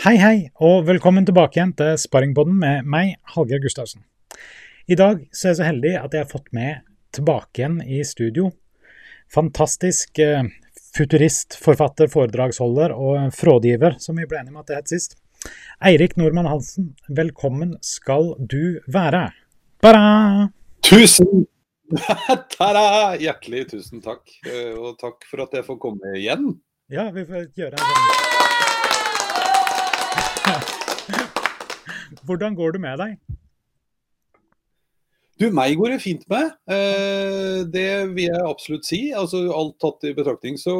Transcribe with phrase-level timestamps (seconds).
[0.00, 4.00] Hei, hei, og velkommen tilbake igjen til Sparringpodden med meg, Hallgeir Gustavsen.
[4.88, 8.00] I dag så er jeg så heldig at jeg har fått med tilbake igjen i
[8.08, 8.48] studio
[9.34, 10.42] fantastisk eh,
[10.96, 15.18] futurist, forfatter, foredragsholder og frådgiver, som vi ble enige om at det het sist.
[15.84, 19.28] Eirik Nordmann Hansen, velkommen skal du være.
[19.84, 20.48] Bara!
[20.80, 21.46] Tusen
[22.56, 23.16] Tada!
[23.20, 24.24] Hjertelig tusen takk.
[24.46, 26.52] Eh, og takk for at jeg får komme igjen.
[26.90, 28.39] Ja, vi får gjøre en sånn
[32.26, 33.18] Hvordan går det med deg?
[35.40, 36.50] Du, meg går det fint med.
[36.68, 39.06] Eh, det vil jeg absolutt si.
[39.16, 40.74] Altså, alt tatt i betraktning så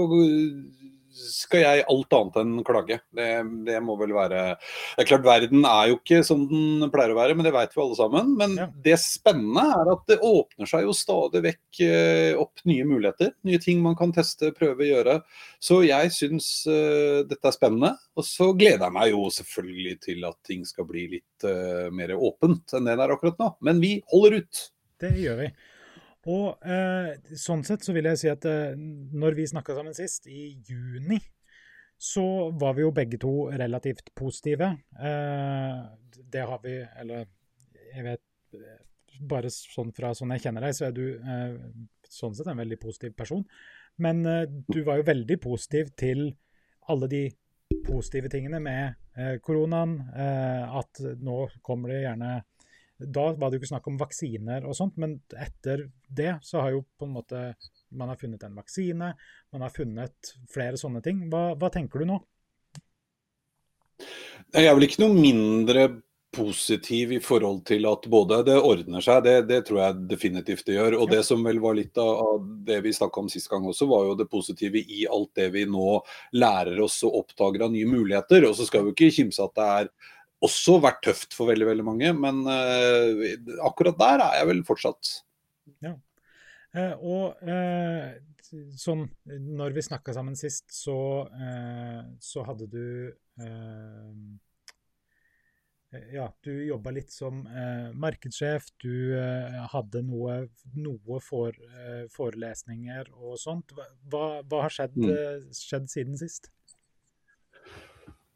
[1.10, 2.98] skal jeg alt annet enn klage.
[3.16, 3.27] Det,
[3.66, 7.19] det, må vel være Det er klart, verden er jo ikke som den pleier å
[7.19, 8.34] være, men det vet vi alle sammen.
[8.38, 8.69] Men ja.
[8.86, 13.34] det spennende er at det åpner seg jo stadig vekk eh, opp nye muligheter.
[13.48, 15.19] Nye ting man kan teste, prøve, gjøre.
[15.62, 17.92] Så jeg syns uh, dette er spennende.
[18.19, 22.14] Og så gleder jeg meg jo selvfølgelig til at ting skal bli litt uh, mer
[22.16, 23.53] åpent enn det det er akkurat nå.
[23.66, 24.64] Men vi holder ut.
[25.00, 25.53] Det gjør vi.
[26.28, 30.26] Og eh, sånn sett så vil jeg si at eh, når vi snakka sammen sist,
[30.28, 31.16] i juni,
[32.00, 34.68] så var vi jo begge to relativt positive.
[35.00, 35.80] Eh,
[36.32, 37.26] det har vi Eller
[37.91, 38.60] jeg vet
[39.20, 41.56] Bare sånn fra sånn jeg kjenner deg, så er du eh,
[42.08, 43.42] sånn sett en veldig positiv person.
[44.00, 46.30] Men eh, du var jo veldig positiv til
[46.88, 47.26] alle de
[47.84, 49.98] positive tingene med eh, koronaen.
[50.16, 52.30] at nå kommer det gjerne
[53.01, 56.75] da var det jo ikke snakk om vaksiner og sånt, men etter det så har
[56.77, 57.45] jo på en måte
[57.97, 59.15] man har funnet en vaksine,
[59.53, 61.25] man har funnet flere sånne ting.
[61.33, 62.21] Hva, hva tenker du nå?
[64.55, 65.89] Jeg er vel ikke noe mindre
[66.31, 70.77] positiv i forhold til at både det ordner seg, det, det tror jeg definitivt det
[70.77, 70.97] gjør.
[71.03, 74.06] Og det som vel var litt av det vi snakka om sist gang også, var
[74.06, 75.99] jo det positive i alt det vi nå
[76.39, 78.47] lærer oss og oppdager av nye muligheter.
[78.47, 79.91] Og så skal vi ikke kimse at det er
[80.45, 83.25] også vært tøft for veldig veldig mange, men uh,
[83.67, 85.17] akkurat der er jeg vel fortsatt.
[85.84, 85.97] Ja.
[86.71, 88.21] Eh, og eh,
[88.78, 91.27] sånn Når vi snakka sammen sist, så,
[92.23, 92.84] så hadde du
[96.15, 97.41] ja, du jobba litt som
[97.99, 98.69] markedssjef.
[98.83, 99.17] Du
[99.72, 100.37] hadde noe,
[100.78, 101.59] noe for,
[102.15, 103.75] forelesninger og sånt.
[104.11, 105.51] Hva, hva har skjedd, mm.
[105.59, 106.53] skjedd siden sist?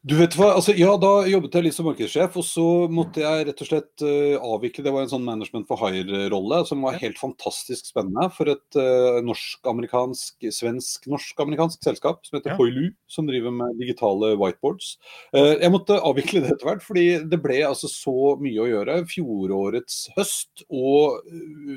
[0.05, 3.47] Du vet hva, altså ja, Da jobbet jeg litt som markedssjef, og så måtte jeg
[3.49, 7.17] rett og slett uh, avvikle Det var en sånn management for hire-rolle som var helt
[7.21, 12.59] fantastisk spennende for et uh, norsk-amerikansk, svensk-norsk-amerikansk selskap som heter ja.
[12.61, 14.99] Hoilu, som driver med digitale whiteboards.
[15.33, 19.01] Uh, jeg måtte avvikle det etter hvert, fordi det ble altså så mye å gjøre.
[19.09, 21.25] Fjorårets høst og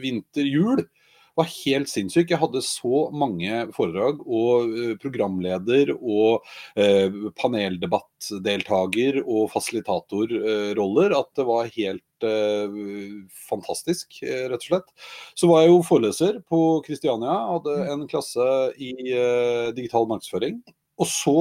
[0.04, 0.84] vinter-jul
[1.38, 2.32] var helt sinnssyk.
[2.34, 6.46] Jeg hadde så mange foredrag og uh, programleder og
[6.80, 12.80] eh, paneldebattdeltaker og fasilitatorroller at det var helt eh,
[13.48, 14.90] fantastisk, rett og slett.
[15.38, 17.94] Så var jeg jo foreleser på Kristiania, hadde mm.
[17.94, 18.50] en klasse
[18.82, 18.94] i
[19.78, 20.62] digital markedsføring.
[20.98, 21.34] Og så,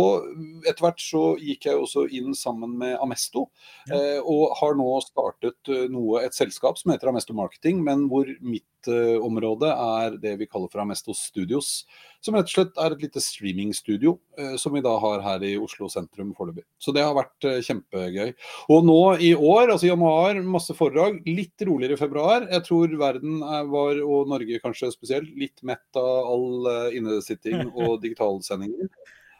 [0.68, 3.46] etter hvert, så gikk jeg også inn sammen med Amesto.
[3.88, 3.96] Ja.
[3.96, 8.28] Eh, og har nå startet eh, noe, et selskap som heter Amesto Marketing, men hvor
[8.44, 11.84] mitt eh, område er det vi kaller for Amesto Studios.
[12.24, 15.52] Som rett og slett er et lite streamingstudio eh, som vi da har her i
[15.60, 16.64] Oslo sentrum foreløpig.
[16.82, 18.32] Så det har vært eh, kjempegøy.
[18.74, 21.20] Og nå i år, altså januar, masse foredrag.
[21.28, 22.48] Litt roligere i februar.
[22.50, 27.70] Jeg tror verden er, var, og Norge kanskje spesielt, litt mett av all eh, innesitting
[27.84, 28.90] og digitalsendinger.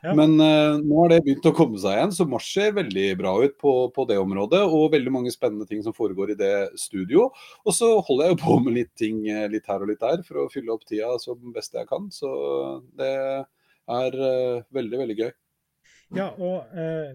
[0.07, 0.13] Ja.
[0.15, 3.33] Men uh, nå har det begynt å komme seg igjen, så mars ser veldig bra
[3.43, 4.61] ut på, på, det området.
[4.71, 7.31] Og veldig mange spennende ting som foregår i det studio.
[7.67, 10.23] Og så holder jeg jo på med litt ting eh, litt her og litt der
[10.27, 12.07] for å fylle opp tida som best jeg kan.
[12.15, 12.31] Så
[13.01, 15.35] det er uh, veldig, veldig gøy.
[16.15, 17.11] Ja, og uh,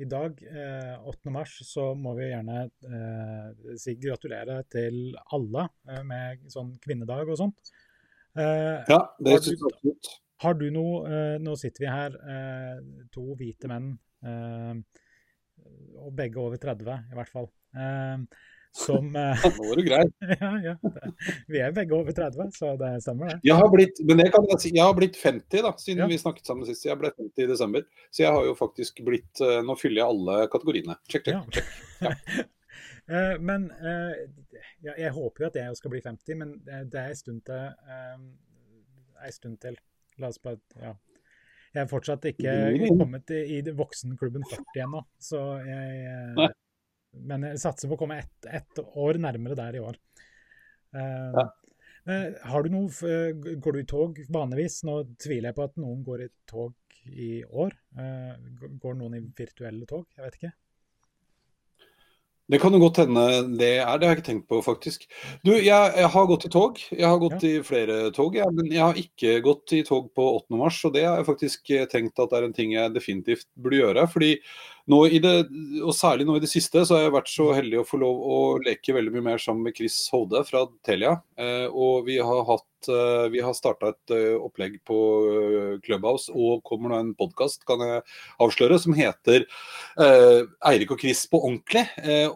[0.00, 1.32] i dag, 8.
[1.34, 2.62] mars, så må vi gjerne
[3.76, 5.68] si gratulere til alle
[6.08, 7.74] med sånn kvinnedag og sånt.
[8.36, 10.16] ja, det syns jeg absolutt.
[10.44, 12.80] Har du noe eh, Nå sitter vi her, eh,
[13.14, 13.94] to hvite menn,
[14.26, 14.74] eh,
[16.02, 17.48] og begge over 30 i hvert fall.
[18.76, 20.02] Som Nå er du grei.
[20.42, 20.74] ja, ja.
[21.48, 23.38] Vi er begge over 30, så det stemmer, det.
[23.48, 26.10] Jeg har blitt, men jeg, kan si, jeg har blitt 50 da, siden ja.
[26.12, 26.84] vi snakket sammen sist.
[26.84, 27.88] Jeg ble 50 i desember.
[28.12, 30.98] Så jeg har jo faktisk blitt Nå fyller jeg alle kategoriene.
[31.08, 31.72] Check, check, check.
[32.04, 32.12] Ja.
[33.48, 37.44] men ja, jeg håper jo at jeg skal bli 50, men det er en stund
[37.48, 37.68] til.
[37.96, 39.80] en stund til.
[40.22, 40.94] La oss bare Ja.
[41.76, 42.52] Jeg er fortsatt ikke
[42.96, 46.46] kommet i, i voksenklubben 40 ennå, så jeg
[47.26, 49.98] Men jeg satser på å komme ett et år nærmere der i år.
[50.96, 51.46] Uh, ja.
[52.48, 52.88] Har du noe,
[53.60, 54.82] Går du i tog vanligvis?
[54.88, 57.74] Nå tviler jeg på at noen går i tog i år.
[58.84, 60.06] Går noen i virtuelle tog?
[60.14, 60.52] Jeg vet ikke.
[62.46, 63.22] Det kan jo godt hende
[63.58, 63.98] det er.
[63.98, 65.08] Det har jeg ikke tenkt på, faktisk.
[65.42, 66.78] Du, jeg, jeg har gått i tog.
[66.92, 67.56] Jeg har gått ja.
[67.56, 70.58] i flere tog, jeg, men jeg har ikke gått i tog på 8.
[70.60, 70.78] mars.
[70.86, 74.06] Og det har jeg faktisk tenkt at det er en ting jeg definitivt burde gjøre.
[74.12, 74.36] fordi
[75.18, 75.34] det,
[75.82, 78.20] og særlig nå i det siste, så har jeg vært så heldig å få lov
[78.22, 81.16] å leke veldig mye mer sammen med Chris Hode fra Telia.
[81.34, 84.98] Eh, og vi har hatt eh, har starta et uh, opplegg på
[85.82, 88.04] Clubhouse, og kommer nå en podkast kan jeg
[88.42, 89.48] avsløre, som heter
[89.98, 91.82] Eirik og Chris på ordentlig.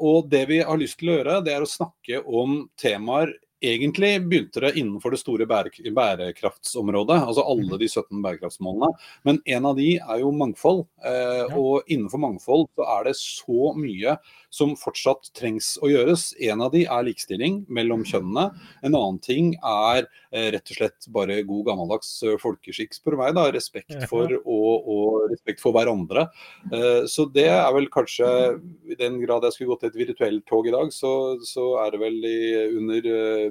[0.00, 4.12] og det vi har lyst til å gjøre, det er å snakke om temaer Egentlig
[4.24, 7.80] begynte det innenfor det store bærekraftsområdet, altså alle mhm.
[7.82, 8.88] de 17 bærekraftsmålene.
[9.28, 10.86] Men en av de er jo mangfold.
[11.04, 11.56] Eh.
[11.58, 14.16] Og innenfor mangfold så er det så mye
[14.50, 16.30] som fortsatt trengs å gjøres.
[16.42, 18.50] En av de er likestilling mellom kjønnene.
[18.82, 23.34] En annen ting er eh, rett og slett bare god gammeldags eh, folkeskikk, spør meg.
[23.38, 26.26] da, Respekt for og, og respekt for hverandre.
[26.70, 28.28] Eh, så det er vel kanskje,
[28.90, 31.12] i den grad jeg skulle gått til et virtuelt tog i dag, så,
[31.46, 32.40] så er det vel i,
[32.80, 33.10] under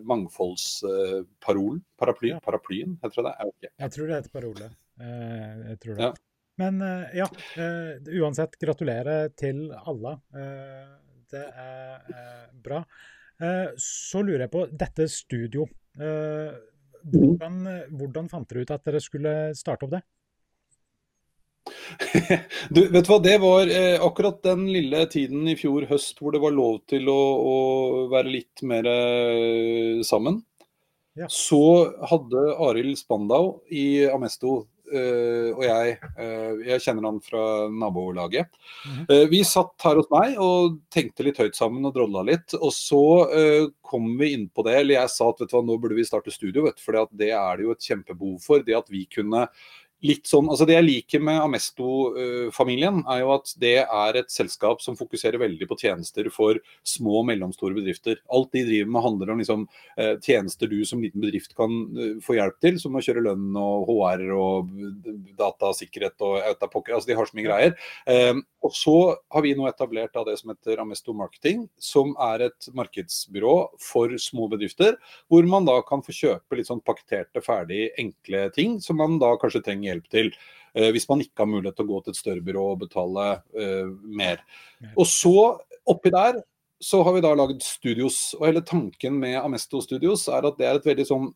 [0.09, 1.83] mangfoldsparolen.
[1.99, 2.35] Paraply.
[2.43, 3.51] Paraplyen, heter det det?
[3.51, 3.71] okay.
[3.75, 4.73] jeg, tror det heter parole.
[4.99, 6.09] Jeg tror det.
[6.09, 6.28] Ja.
[6.59, 7.27] Men eh, ja,
[8.19, 10.17] uansett, gratulerer til alle.
[11.29, 12.83] det er bra.
[13.79, 15.67] så lurer jeg på dette studio.
[15.95, 17.59] Hvordan,
[17.95, 20.01] hvordan fant dere ut at dere skulle starte opp det?
[22.69, 26.35] Du, vet du hva, Det var eh, akkurat den lille tiden i fjor høst hvor
[26.35, 27.19] det var lov til å,
[27.53, 27.55] å
[28.11, 30.41] være litt mer eh, sammen.
[31.19, 31.27] Ja.
[31.33, 31.61] Så
[32.11, 38.49] hadde Arild Spandau i Amesto eh, og jeg eh, Jeg kjenner han fra nabolaget.
[38.85, 39.29] Mm -hmm.
[39.29, 42.53] vi satt her hos meg og tenkte litt høyt sammen og drodla litt.
[42.53, 43.03] Og så
[43.33, 45.95] eh, kom vi inn på det, eller jeg sa at vet du hva, nå burde
[45.95, 48.63] vi starte studio, vet du, for det er det jo et kjempebehov for.
[48.63, 49.47] Det at vi kunne
[50.05, 54.83] litt sånn, altså Det jeg liker med Amesto-familien, er jo at det er et selskap
[54.83, 58.21] som fokuserer veldig på tjenester for små og mellomstore bedrifter.
[58.31, 59.65] Alt de driver med handler om liksom,
[59.97, 63.59] eh, tjenester du som liten bedrift kan eh, få hjelp til, som å kjøre lønn
[63.59, 64.71] og HR og
[65.39, 67.75] datasikkerhet og autapoker, altså De har så mye greier.
[68.07, 68.95] Eh, og så
[69.31, 74.49] har vi nå etablert det som heter Amesto Marketing, som er et markedsbyrå for små
[74.51, 74.97] bedrifter,
[75.31, 79.31] hvor man da kan få kjøpe litt sånn pakketerte, ferdig, enkle ting som man da
[79.39, 80.31] kanskje trenger hjelp til.
[80.77, 83.27] Eh, hvis man ikke har mulighet til å gå til et større byrå og betale
[83.57, 84.41] uh, mer.
[84.95, 85.35] Og så,
[85.89, 86.41] oppi der,
[86.79, 88.33] så har vi da lagd studios.
[88.39, 91.29] Og hele tanken med Amesto Studios er at det er et veldig sånn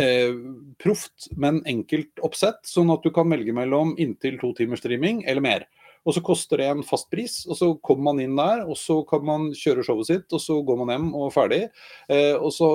[0.00, 0.34] eh,
[0.82, 2.60] proft, men enkelt oppsett.
[2.68, 5.68] Sånn at du kan velge mellom inntil to timers streaming eller mer.
[6.08, 9.00] Og så koster det en fast pris, og så kommer man inn der, og så
[9.08, 11.60] kan man kjøre showet sitt, og så går man hjem og ferdig.
[12.08, 12.70] Eh, og så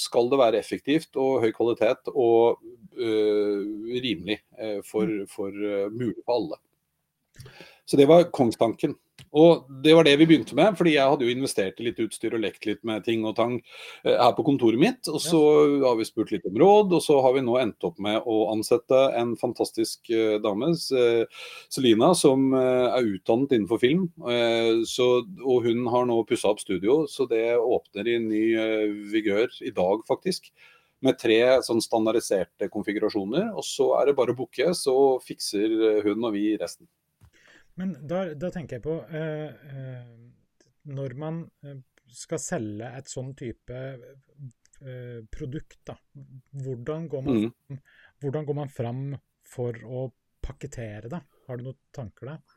[0.00, 2.62] skal det være effektivt og høy kvalitet og
[2.96, 3.60] øh,
[3.92, 6.60] rimelig eh, for, for uh, mulig for alle.
[7.84, 8.96] Så det var kongstanken.
[9.34, 12.36] Og det var det vi begynte med, fordi jeg hadde jo investert i litt utstyr
[12.36, 13.56] og lekt litt med ting og tang
[14.04, 15.10] eh, her på kontoret mitt.
[15.10, 15.40] Og så
[15.82, 18.36] har vi spurt litt om råd, og så har vi nå endt opp med å
[18.52, 24.06] ansette en fantastisk uh, dame, Selina, som er utdannet innenfor film.
[24.88, 25.06] Så,
[25.44, 28.44] og hun har nå pussa opp studio, så det åpner i ny
[29.12, 30.50] vigør i dag, faktisk
[31.04, 33.50] med tre sånn standardiserte konfigurasjoner.
[33.54, 36.88] Og så er det bare å booke, så fikser hun og vi resten.
[37.80, 40.10] Men da, da tenker jeg på eh, eh,
[40.94, 41.80] Når man eh,
[42.14, 45.96] skal selge et sånn type eh, produkt, da,
[46.64, 47.80] hvordan går, man, mm.
[48.22, 49.00] hvordan går man fram
[49.48, 50.04] for å
[50.44, 51.22] pakkettere det?
[51.48, 52.53] Har du noen tanker der?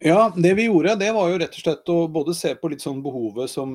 [0.00, 2.84] Ja, det vi gjorde, det var jo rett og slett å både se på litt
[2.84, 3.72] sånn behovet som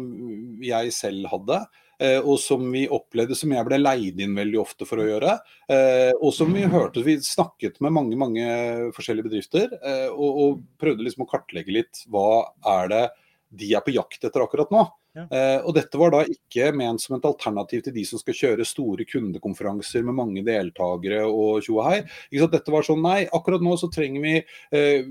[0.63, 1.57] jeg selv hadde.
[2.01, 5.35] Eh, og som vi opplevde, som jeg ble leid inn veldig ofte for å gjøre.
[5.71, 8.47] Eh, og som vi hørte, vi snakket med mange mange
[8.95, 12.49] forskjellige bedrifter eh, og, og prøvde liksom å kartlegge litt hva
[12.79, 13.03] er det
[13.53, 14.87] de er på jakt etter akkurat nå.
[15.13, 15.27] Ja.
[15.29, 18.65] Eh, og dette var da ikke ment som et alternativ til de som skal kjøre
[18.65, 21.99] store kundekonferanser med mange deltakere og tjo og hei.
[22.53, 25.07] Dette var sånn nei, akkurat nå så trenger vi uh,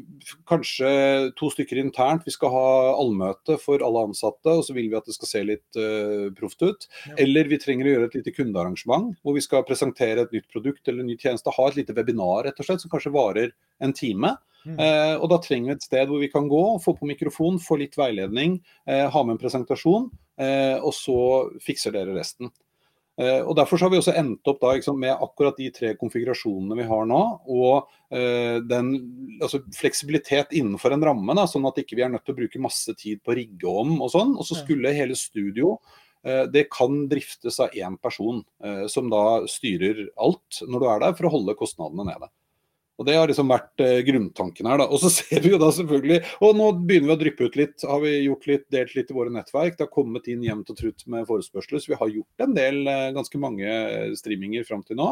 [0.51, 0.91] kanskje
[1.39, 2.27] to stykker internt.
[2.27, 2.67] Vi skal ha
[2.97, 6.63] allmøte for alle ansatte, og så vil vi at det skal se litt uh, proft
[6.67, 6.87] ut.
[7.09, 7.17] Ja.
[7.27, 10.87] Eller vi trenger å gjøre et lite kundearrangement hvor vi skal presentere et nytt produkt
[10.89, 11.55] eller en ny tjeneste.
[11.55, 14.37] Ha et lite webinar rett og slett, som kanskje varer en time.
[14.63, 14.79] Mm.
[15.19, 17.97] Og da trenger vi et sted hvor vi kan gå, få på mikrofon, få litt
[17.99, 19.92] veiledning, ha med en presentasjon,
[20.41, 21.19] eh, og så
[21.63, 22.53] fikser dere resten.
[23.21, 26.79] Eh, og Derfor har vi også endt opp da, liksom, med akkurat de tre konfigurasjonene
[26.81, 27.21] vi har nå.
[27.53, 28.93] Og eh, den
[29.43, 32.63] altså, fleksibilitet innenfor en ramme, da, sånn at ikke vi er nødt til å bruke
[32.65, 33.99] masse tid på å rigge om.
[34.01, 34.37] Og sånn.
[34.39, 35.77] Og så skulle hele studio
[36.25, 38.43] eh, det kan driftes av én person,
[38.89, 42.31] som da styrer alt når du er der, for å holde kostnadene nede.
[43.03, 44.79] Og Det har liksom vært eh, grunntanken her.
[44.79, 44.87] da.
[44.87, 47.87] Og så ser vi jo da selvfølgelig Og nå begynner vi å dryppe ut litt.
[47.89, 49.77] Har vi gjort litt, delt litt i våre nettverk.
[49.77, 51.83] Det har kommet inn jevnt og trutt med forespørsler.
[51.83, 55.11] Så vi har gjort en del, eh, ganske mange eh, streaminger fram til nå.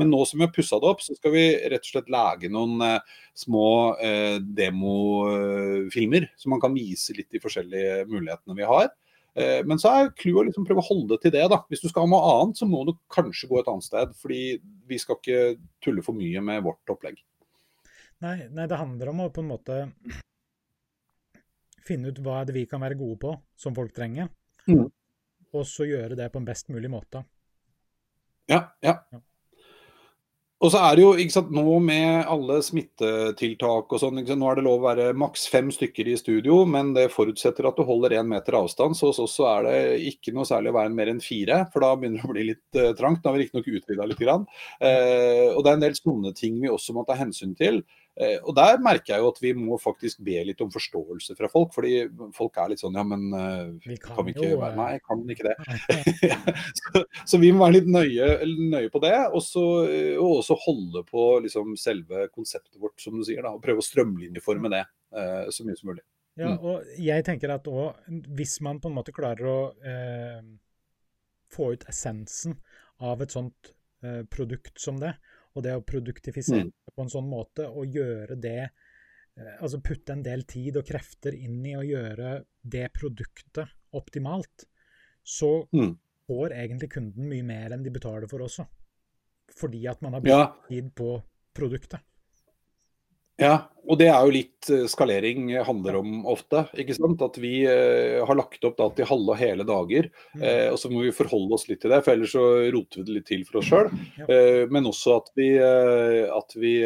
[0.00, 2.52] Men nå som vi har pussa det opp, så skal vi rett og slett lage
[2.52, 3.68] noen eh, små
[3.98, 6.30] eh, demofilmer.
[6.38, 8.92] Så man kan vise litt de forskjellige mulighetene vi har.
[9.34, 11.44] Eh, men så er clouet å liksom prøve å holde til det.
[11.50, 11.62] da.
[11.72, 14.16] Hvis du skal ha noe annet, så må du kanskje gå et annet sted.
[14.20, 14.42] Fordi
[14.88, 15.42] vi skal ikke
[15.84, 17.20] tulle for mye med vårt opplegg.
[18.22, 19.78] Nei, nei, det handler om å på en måte
[21.82, 24.30] finne ut hva er det vi kan være gode på, som folk trenger.
[24.70, 24.86] Mm.
[25.52, 27.24] Og så gjøre det på en best mulig måte.
[28.50, 29.00] Ja, ja.
[29.10, 29.22] Ja.
[30.62, 34.60] Og så er det jo, ikke sant, nå med alle smittetiltak og sånn, nå er
[34.60, 38.14] det lov å være maks fem stykker i studio, men det forutsetter at du holder
[38.20, 38.94] én meter avstand.
[38.94, 39.80] Så hos oss er det
[40.12, 42.78] ikke noe særlig å være mer enn fire, for da begynner det å bli litt
[42.78, 43.24] eh, trangt.
[43.24, 44.22] Da har vi riktignok utvida litt.
[44.22, 44.46] Grann.
[44.78, 47.82] Eh, og det er en del sånne ting vi også må ta hensyn til.
[48.20, 51.48] Eh, og der merker jeg jo at vi må faktisk be litt om forståelse fra
[51.48, 51.70] folk.
[51.72, 51.94] Fordi
[52.36, 54.80] folk er litt sånn ja, men eh, Vi kan, kan vi ikke jo, være eh,
[54.82, 55.56] Nei, kan vi ikke det?
[56.80, 58.30] så, så vi må være litt nøye,
[58.74, 59.14] nøye på det.
[59.32, 63.40] Og, så, eh, og også holde på liksom, selve konseptet vårt, som du sier.
[63.46, 66.04] da, Og prøve å strømlinjeforme det eh, så mye som mulig.
[66.36, 66.62] Ja, Mm.
[66.64, 67.90] og jeg tenker at også,
[68.32, 70.38] hvis man på en måte klarer å eh,
[71.52, 72.54] få ut essensen
[73.04, 75.10] av et sånt eh, produkt som det,
[75.52, 76.72] og det å produktifisere Mm.
[76.94, 81.32] På en sånn måte og gjøre det eh, Altså putte en del tid og krefter
[81.34, 84.66] inn i å gjøre det produktet optimalt,
[85.24, 85.96] så Mm.
[86.28, 88.66] får egentlig kunden mye mer enn de betaler for også.
[89.56, 91.22] Fordi at man har brukt Ja, tid på
[91.54, 92.00] produktet.
[93.40, 96.66] Ja, og det er jo litt eh, skalering handler om ofte.
[96.78, 97.22] ikke sant?
[97.24, 100.08] At vi eh, har lagt opp da til halve og hele dager.
[100.36, 100.44] Mm.
[100.46, 103.08] Eh, og så må vi forholde oss litt til det, for ellers så roter vi
[103.08, 103.90] det litt til for oss sjøl.
[104.28, 106.76] Eh, men også at vi, eh, at vi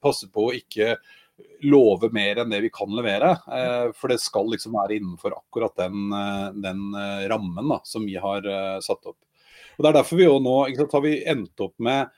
[0.00, 0.96] passer på å ikke
[1.64, 3.34] love mer enn det vi kan levere.
[3.96, 6.12] For det skal liksom være innenfor akkurat den,
[6.60, 6.82] den
[7.32, 8.44] rammen da, som vi har
[8.84, 9.18] satt opp.
[9.76, 12.10] Og Det er derfor vi jo nå ikke sant, har vi endt opp med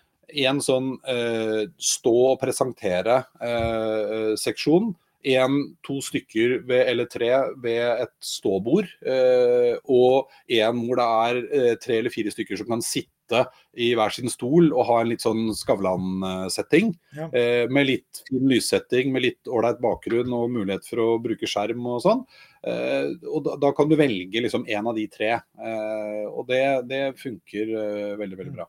[0.46, 4.94] en sånn eh, stå og presentere-seksjon.
[5.22, 7.30] en, to stykker ved, eller tre
[7.62, 8.88] ved et ståbord.
[9.06, 13.44] Eh, og en hvor det er eh, tre eller fire stykker som kan sitte
[13.78, 16.92] i hver sin stol og ha en litt sånn Skavlan-setting.
[17.16, 17.26] Ja.
[17.30, 21.86] Eh, med litt fin lyssetting, med litt ålreit bakgrunn og mulighet for å bruke skjerm
[21.94, 22.20] og sånn.
[22.66, 25.32] Eh, og da, da kan du velge liksom en av de tre.
[25.38, 28.66] Eh, og det, det funker eh, veldig, veldig bra.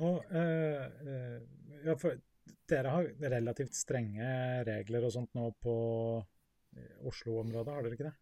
[0.00, 1.40] Og, eh, eh,
[1.84, 2.16] ja, for
[2.70, 4.26] dere har relativt strenge
[4.66, 5.76] regler og sånt nå på
[6.76, 8.16] eh, Oslo-området, har dere ikke det?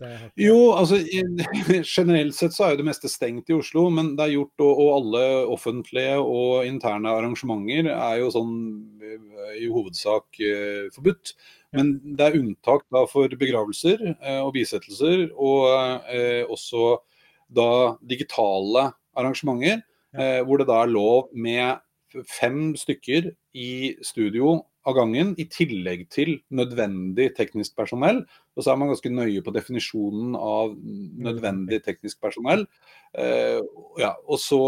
[0.00, 0.98] det har Jo, altså
[1.96, 4.72] generelt sett så er jo det meste stengt i Oslo, men det er gjort, og,
[4.82, 8.56] og alle offentlige og interne arrangementer er jo sånn
[8.98, 11.36] eh, i hovedsak eh, forbudt.
[11.76, 15.66] Men det er unntak da for begravelser eh, og bisettelser, og
[16.10, 16.96] eh, også
[17.52, 19.82] da digitale arrangementer,
[20.44, 21.76] hvor det da er lov med
[22.40, 28.22] fem stykker i studio av gangen, i tillegg til nødvendig teknisk personell.
[28.56, 30.76] Og så er man ganske nøye på definisjonen av
[31.26, 32.62] nødvendig teknisk personell.
[33.16, 33.58] Eh,
[34.00, 34.60] ja, og så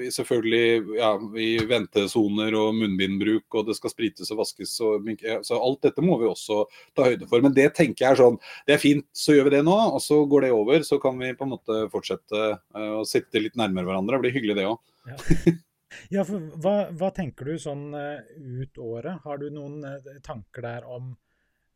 [0.00, 4.72] eh, selvfølgelig ja, i ventesoner og munnbindbruk, og det skal sprites og vaskes.
[4.86, 5.38] Og, minke.
[5.46, 6.64] så alt dette må vi også
[6.96, 7.44] ta høyde for.
[7.44, 9.76] Men det tenker jeg er sånn, det er fint, så gjør vi det nå.
[9.94, 13.44] Og så går det over, så kan vi på en måte fortsette eh, å sitte
[13.44, 14.18] litt nærmere hverandre.
[14.18, 14.82] Det blir hyggelig det òg.
[16.10, 16.18] Ja.
[16.18, 18.20] Ja, for hva, hva tenker du sånn eh,
[18.62, 19.20] ut året?
[19.24, 21.12] Har du noen eh, tanker der om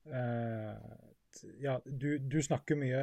[0.06, 0.76] eh,
[1.62, 3.02] Ja, du, du snakker mye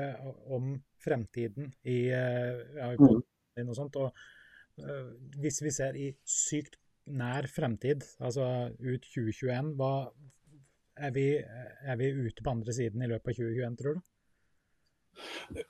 [0.51, 3.21] om fremtiden i, eh, ja, i Mm.
[3.55, 3.95] din og sånt.
[4.01, 4.11] Og
[4.81, 10.09] eh, hvis vi ser i sykt nær fremtid, altså ut 2021, hva
[10.97, 14.01] er vi, er vi ute på andre siden i løpet av 2021, tror du?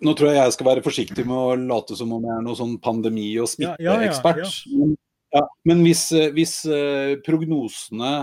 [0.02, 2.58] Nå tror jeg jeg skal være forsiktig med å late som om jeg er noen
[2.58, 4.72] sånn pandemi- og Ja, ja, ja, smitteekspert.
[4.74, 4.96] Men,
[5.36, 8.14] ja, men hvis, eh, hvis eh, prognosene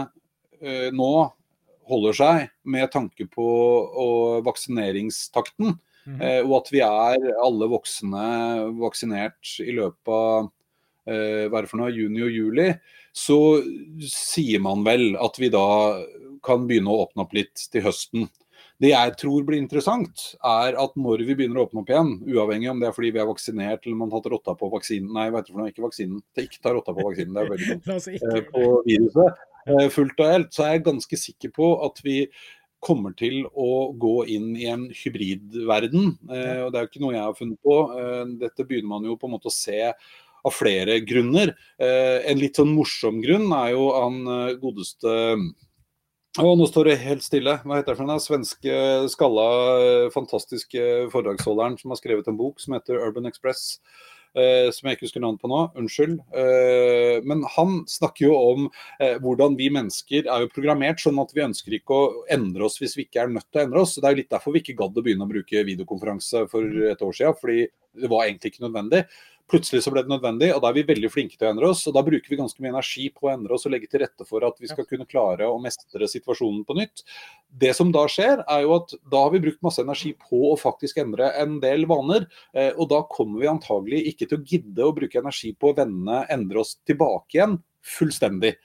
[0.63, 1.13] eh, nå
[1.91, 3.47] holder seg med tanke på
[4.01, 5.75] og vaksineringstakten,
[6.07, 6.21] mm.
[6.47, 8.23] og at vi er alle voksne
[8.79, 10.49] vaksinert i løpet av
[11.03, 12.69] hva er det for noe, juni og juli,
[13.13, 13.37] så
[14.07, 15.67] sier man vel at vi da
[16.47, 18.31] kan begynne å åpne opp litt til høsten.
[18.83, 22.71] Det jeg tror blir interessant, er at når vi begynner å åpne opp igjen, uavhengig
[22.73, 25.29] om det er fordi vi er vaksinert eller man har tatt rotta på vaksinen Nei,
[25.31, 25.71] vet du for noe?
[25.71, 26.19] Ikke vaksinen.
[26.43, 30.35] Ikke ta rotta på vaksinen, det er veldig dumt eh, på viruset eh, fullt og
[30.35, 32.17] helt, så er jeg ganske sikker på at vi
[32.83, 33.71] kommer til å
[34.03, 36.17] gå inn i en hybridverden.
[36.27, 37.77] Eh, og Det er jo ikke noe jeg har funnet på.
[38.43, 39.93] Dette begynner man jo på en måte å se
[40.43, 41.53] av flere grunner.
[41.79, 44.25] En litt sånn morsom grunn er jo han
[44.59, 45.13] godeste
[46.41, 47.59] og nå står det helt stille.
[47.61, 48.79] Hva heter det for den svenske
[49.13, 49.49] skalla,
[50.15, 53.77] fantastiske foredragsholderen som har skrevet en bok som heter Urban Express.
[54.33, 55.61] Eh, som jeg ikke husker navnet på nå.
[55.77, 56.15] Unnskyld.
[56.41, 61.35] Eh, men han snakker jo om eh, hvordan vi mennesker er jo programmert sånn at
[61.37, 63.99] vi ønsker ikke å endre oss hvis vi ikke er nødt til å endre oss.
[63.99, 67.05] Det er jo litt derfor vi ikke gadd å begynne å bruke videokonferanse for et
[67.05, 67.39] år siden.
[67.43, 69.05] fordi det var egentlig ikke nødvendig.
[69.53, 71.83] Plutselig så ble det nødvendig, og da er vi veldig flinke til å endre oss.
[71.85, 74.25] og Da bruker vi ganske mye energi på å endre oss og legge til rette
[74.25, 77.05] for at vi skal kunne klare å mestre situasjonen på nytt.
[77.61, 80.57] Det som da skjer, er jo at da har vi brukt masse energi på å
[80.57, 82.25] faktisk endre en del vaner.
[82.57, 85.77] Eh, og da kommer vi antagelig ikke til å gidde å bruke energi på å
[85.77, 87.61] vende, endre oss tilbake igjen
[87.99, 88.57] fullstendig.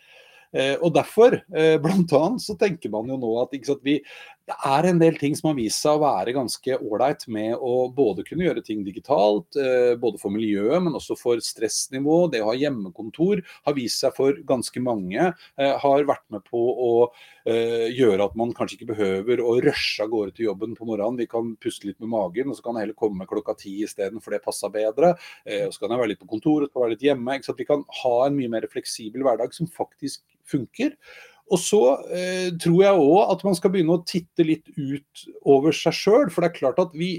[0.55, 3.99] Eh, og Derfor eh, blant annet, så tenker man jo nå at sant, vi,
[4.47, 7.89] det er en del ting som har vist seg å være ganske ålreit med å
[7.91, 12.31] både kunne gjøre ting digitalt, eh, både for miljøet, men også for stressnivå.
[12.31, 15.33] Det å ha hjemmekontor har vist seg for ganske mange.
[15.57, 16.91] Har vært med på å
[17.47, 21.19] gjøre at man kanskje ikke behøver å rushe av gårde til jobben på morgenen.
[21.19, 24.21] Vi kan puste litt med magen, og så kan jeg heller komme klokka ti isteden,
[24.23, 25.13] for det passer bedre.
[25.67, 27.39] Og så kan jeg være litt på kontoret, være litt hjemme.
[27.43, 30.95] Så Vi kan ha en mye mer fleksibel hverdag som faktisk funker.
[31.53, 35.75] Og så eh, tror jeg òg at man skal begynne å titte litt ut over
[35.75, 36.29] seg sjøl.
[36.31, 37.11] For det er klart at vi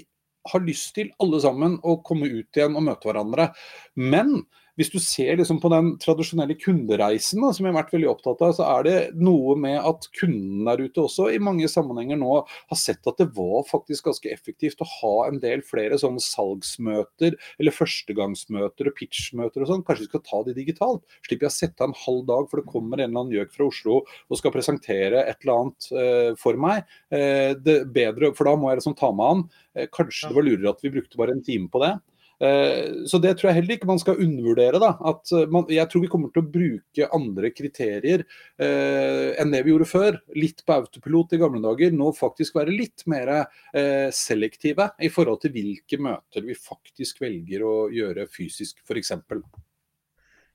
[0.48, 3.50] har lyst til alle sammen å komme ut igjen og møte hverandre.
[3.98, 4.42] Men
[4.78, 8.42] hvis du ser liksom på den tradisjonelle kundereisen, da, som jeg har vært veldig opptatt
[8.46, 12.36] av, så er det noe med at kunden der ute også i mange sammenhenger nå
[12.46, 17.34] har sett at det var faktisk ganske effektivt å ha en del flere sånne salgsmøter
[17.58, 19.84] eller førstegangsmøter og pitchmøter og sånn.
[19.86, 21.02] Kanskje vi skal ta de digitalt?
[21.26, 23.56] Slipper jeg å sette av en halv dag, for det kommer en eller annen gjøk
[23.56, 26.86] fra Oslo og skal presentere et eller annet uh, for meg.
[27.10, 29.42] Det bedre, for da må jeg liksom ta meg an.
[29.74, 31.96] Uh, kanskje det var lurere at vi brukte bare en time på det.
[32.38, 34.78] Eh, så det tror jeg heller ikke man skal undervurdere.
[34.78, 39.54] da, at eh, man, Jeg tror vi kommer til å bruke andre kriterier eh, enn
[39.54, 40.20] det vi gjorde før.
[40.38, 41.94] Litt på autopilot i gamle dager.
[41.94, 47.66] Nå faktisk være litt mer eh, selektive i forhold til hvilke møter vi faktisk velger
[47.66, 49.16] å gjøre fysisk, f.eks.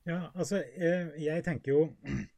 [0.08, 1.84] Ja, altså, jeg, jeg tenker jo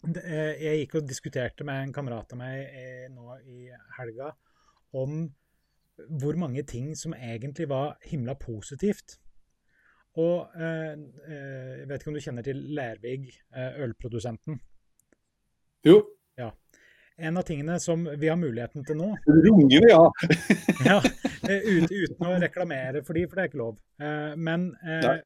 [0.00, 3.66] Jeg gikk og diskuterte med en kamerat av meg nå i
[3.98, 4.30] helga
[4.96, 5.26] om
[6.08, 9.18] hvor mange ting som egentlig var himla positivt.
[10.18, 10.94] Og eh,
[11.28, 14.58] eh, jeg vet ikke om du kjenner til Lærvig, eh, ølprodusenten?
[15.86, 16.00] Jo.
[16.38, 16.50] Ja.
[17.20, 20.04] En av tingene som vi har muligheten til nå Runger ja.
[20.88, 23.74] ja ut, uten å reklamere for de, for det er ikke lov.
[24.40, 25.20] Men eh,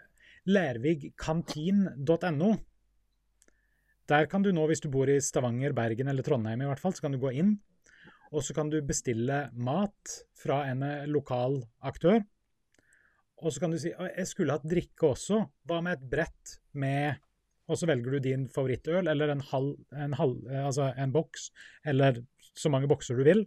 [0.50, 2.54] lærvigkantin.no
[4.04, 6.92] der kan du nå, hvis du bor i Stavanger, Bergen eller Trondheim i hvert fall,
[6.92, 7.54] så kan du gå inn
[8.34, 12.22] og så kan du bestille mat fra en eh, lokal aktør.
[13.44, 15.40] Og så kan du si jeg skulle hatt drikke også.
[15.68, 17.22] Hva med et brett med
[17.64, 21.46] Og så velger du din favorittøl, eller en, halv, en, halv, eh, altså en boks,
[21.88, 22.18] eller
[22.52, 23.40] så mange bokser du vil.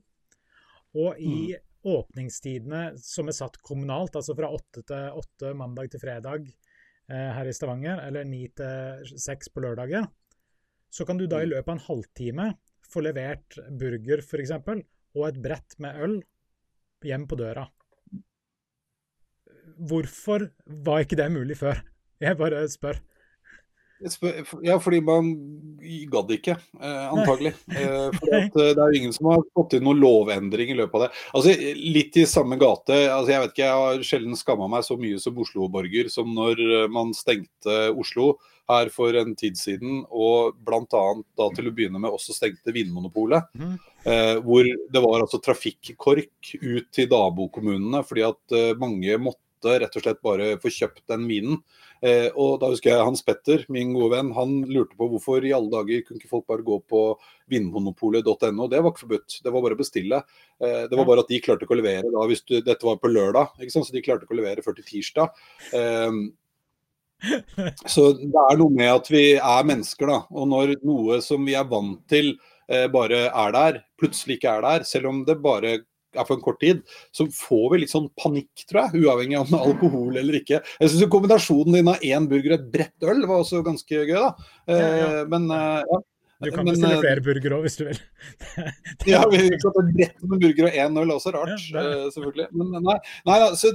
[0.98, 1.68] Og i mm.
[1.92, 7.46] åpningstidene som er satt kommunalt, altså fra åtte til åtte mandag til fredag eh, her
[7.46, 10.10] i Stavanger, eller ni til seks på lørdager,
[10.90, 11.54] så kan du da i mm.
[11.54, 12.50] løpet av en halvtime
[12.92, 14.54] få levert burger f.eks.
[14.58, 16.16] og et brett med øl
[17.06, 17.68] hjem på døra.
[19.78, 21.84] Hvorfor var ikke det mulig før?
[22.24, 22.98] Jeg bare spør.
[24.00, 25.32] Ja, fordi man
[26.12, 27.54] gadd ikke, eh, antagelig.
[27.72, 31.00] Eh, for eh, det er jo ingen som har fått inn noen lovendring i løpet
[31.00, 31.10] av det.
[31.34, 31.56] Altså,
[31.98, 33.00] Litt i samme gate.
[33.14, 36.62] altså Jeg vet ikke, jeg har sjelden skamma meg så mye som Oslo-borger som når
[36.94, 38.36] man stengte Oslo
[38.68, 41.04] her for en tid siden, og bl.a.
[41.40, 43.48] da til å begynne med også stengte Vinmonopolet.
[43.56, 43.78] Mm.
[44.08, 49.96] Eh, hvor det var altså trafikkork ut til nabokommunene fordi at eh, mange måtte rett
[49.98, 51.60] og slett bare få kjøpt den minen.
[52.06, 55.54] Eh, og da husker jeg Hans Petter, min gode venn, han lurte på hvorfor i
[55.56, 57.04] alle dager kunne ikke folk bare gå på
[57.50, 58.68] vinmonopolet.no.
[58.70, 60.22] Det var ikke forbudt, det var bare å bestille.
[60.62, 63.00] Eh, det var bare at de klarte ikke å levere da, hvis du, dette var
[63.02, 65.42] på lørdag, så de klarte ikke å levere før til tirsdag.
[65.78, 66.22] Eh,
[67.94, 70.22] så det er noe med at vi er mennesker, da.
[70.38, 72.36] Og når noe som vi er vant til
[72.70, 75.80] eh, bare er der, plutselig ikke er der, selv om det bare
[76.18, 76.84] er for en kort tid,
[77.16, 79.04] så får vi litt sånn panikk, tror jeg.
[79.06, 80.62] Uavhengig av alkohol eller ikke.
[80.82, 84.14] Jeg syns kombinasjonen din av én burger og et bredt øl var også ganske gøy,
[84.14, 84.52] da.
[84.68, 85.10] Ja, ja.
[85.10, 86.04] Eh, men eh, ja.
[86.46, 88.00] Du kan bestille eh, flere burgere òg, hvis du vil.
[89.10, 91.70] ja, vi kan et brett med burger og én øl også, rart.
[91.74, 92.50] Ja, selvfølgelig.
[92.54, 93.74] Men nei, nei så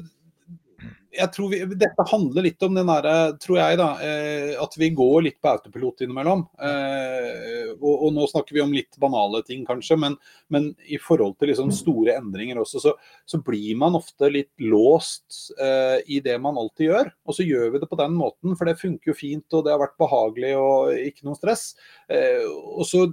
[1.13, 4.89] jeg tror vi, Dette handler litt om den derre, tror jeg, da, eh, at vi
[4.97, 6.45] går litt på autopilot innimellom.
[6.57, 10.17] Eh, og, og, nå snakker vi om litt banale ting, kanskje, men,
[10.53, 12.95] men i forhold til liksom store endringer også, så,
[13.29, 17.13] så blir man ofte litt låst eh, i det man alltid gjør.
[17.29, 19.75] Og så gjør vi det på den måten, for det funker jo fint, og det
[19.75, 21.73] har vært behagelig og ikke noe stress.
[22.09, 23.07] Eh, og så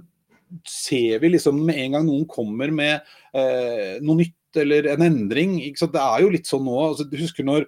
[0.66, 2.96] ser vi liksom med en gang noen kommer med
[3.36, 5.56] eh, noe nytt eller en endring.
[5.60, 6.76] Det er jo litt sånn nå.
[6.88, 7.66] Altså, du husker når,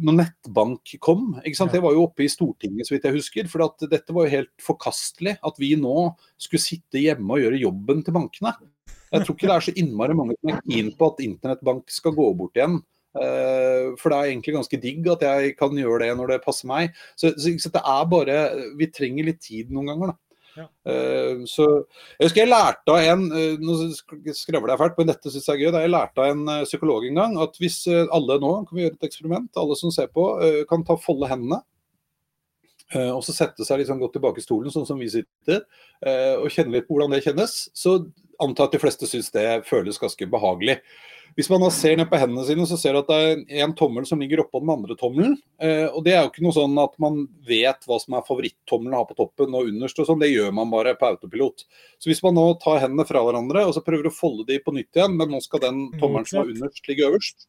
[0.00, 1.34] når nettbank kom?
[1.44, 3.50] Det var jo oppe i Stortinget, så vidt jeg husker.
[3.52, 5.38] For dette var jo helt forkastelig.
[5.44, 8.54] At vi nå skulle sitte hjemme og gjøre jobben til bankene.
[9.08, 12.16] Jeg tror ikke det er så innmari mange som er keen på at internettbank skal
[12.16, 12.80] gå bort igjen.
[13.18, 16.68] Uh, for det er egentlig ganske digg at jeg kan gjøre det når det passer
[16.70, 16.96] meg.
[17.16, 18.38] Så, så, så det er bare
[18.78, 20.27] Vi trenger litt tid noen ganger, da.
[20.66, 21.64] Uh, så
[22.18, 23.76] Jeg husker jeg lærte av en uh, Nå
[24.36, 25.72] skravler jeg fælt, men dette syns jeg er gøy.
[25.74, 28.86] Da jeg lærte av en uh, psykolog en gang at hvis alle nå kan vi
[28.86, 30.24] gjøre et eksperiment, alle som ser på,
[30.70, 31.60] kan ta folde hendene.
[33.12, 35.60] og så sette seg sånn godt tilbake i stolen, sånn som vi sitter,
[36.40, 37.56] og kjenne litt på hvordan det kjennes.
[37.76, 37.98] Så
[38.42, 40.78] antar at de fleste syns det føles ganske behagelig.
[41.36, 43.74] Hvis man da ser ned på hendene sine, så ser du at det er en
[43.76, 45.36] tommel som ligger oppå den andre tommelen.
[45.62, 48.96] Eh, og Det er jo ikke noe sånn at man vet hva som er favorittommelen
[48.96, 50.00] å ha på toppen og underst.
[50.00, 51.64] og sånn, Det gjør man bare på autopilot.
[52.00, 54.74] Så Hvis man nå tar hendene fra hverandre og så prøver å folde de på
[54.74, 57.46] nytt igjen, men nå skal den tommelen som er underst, ligge øverst,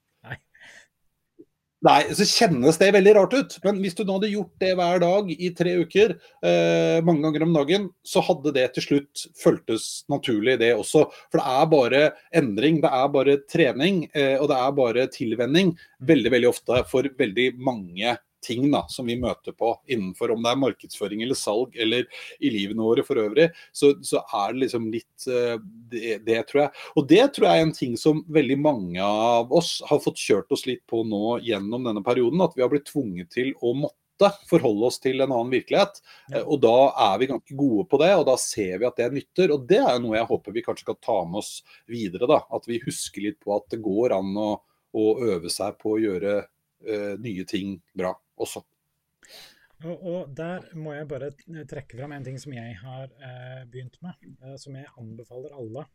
[1.88, 3.54] Nei, så kjennes det veldig rart ut.
[3.64, 6.12] Men hvis du nå hadde gjort det hver dag i tre uker,
[6.44, 11.06] eh, mange ganger om dagen, så hadde det til slutt føltes naturlig, det også.
[11.32, 12.02] For det er bare
[12.36, 15.72] endring, det er bare trening, eh, og det er bare tilvenning
[16.04, 20.54] veldig, veldig ofte for veldig mange ting da, som vi møter på innenfor om det
[20.54, 22.08] er markedsføring eller salg eller
[22.40, 25.56] i livene våre for øvrig, så, så er det liksom litt uh,
[25.92, 26.74] det, det, tror jeg.
[26.96, 30.52] Og det tror jeg er en ting som veldig mange av oss har fått kjørt
[30.56, 32.44] oss litt på nå gjennom denne perioden.
[32.46, 36.02] At vi har blitt tvunget til å måtte forholde oss til en annen virkelighet.
[36.44, 36.76] Og da
[37.08, 39.54] er vi ganske gode på det, og da ser vi at det nytter.
[39.56, 41.52] Og det er noe jeg håper vi kanskje kan ta med oss
[41.88, 42.28] videre.
[42.30, 44.50] da, At vi husker litt på at det går an å,
[44.92, 48.64] å øve seg på å gjøre uh, nye ting bra også.
[49.86, 51.32] Og, og, Der må jeg bare
[51.70, 55.86] trekke fram en ting som jeg har eh, begynt med, eh, som jeg anbefaler alle.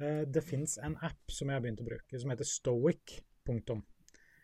[0.00, 3.20] Eh, det fins en app som jeg har begynt å bruke, som heter Stoic.
[3.44, 3.84] Punktum.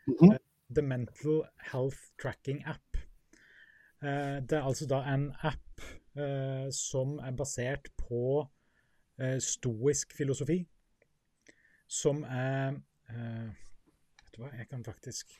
[0.06, 0.38] Mm -hmm.
[0.74, 2.96] The Mental Health Tracking App.
[4.02, 5.82] Eh, det er altså da en app
[6.16, 8.48] eh, som er basert på
[9.20, 10.62] eh, stoisk filosofi,
[11.88, 15.32] som er Vet du hva, jeg kan faktisk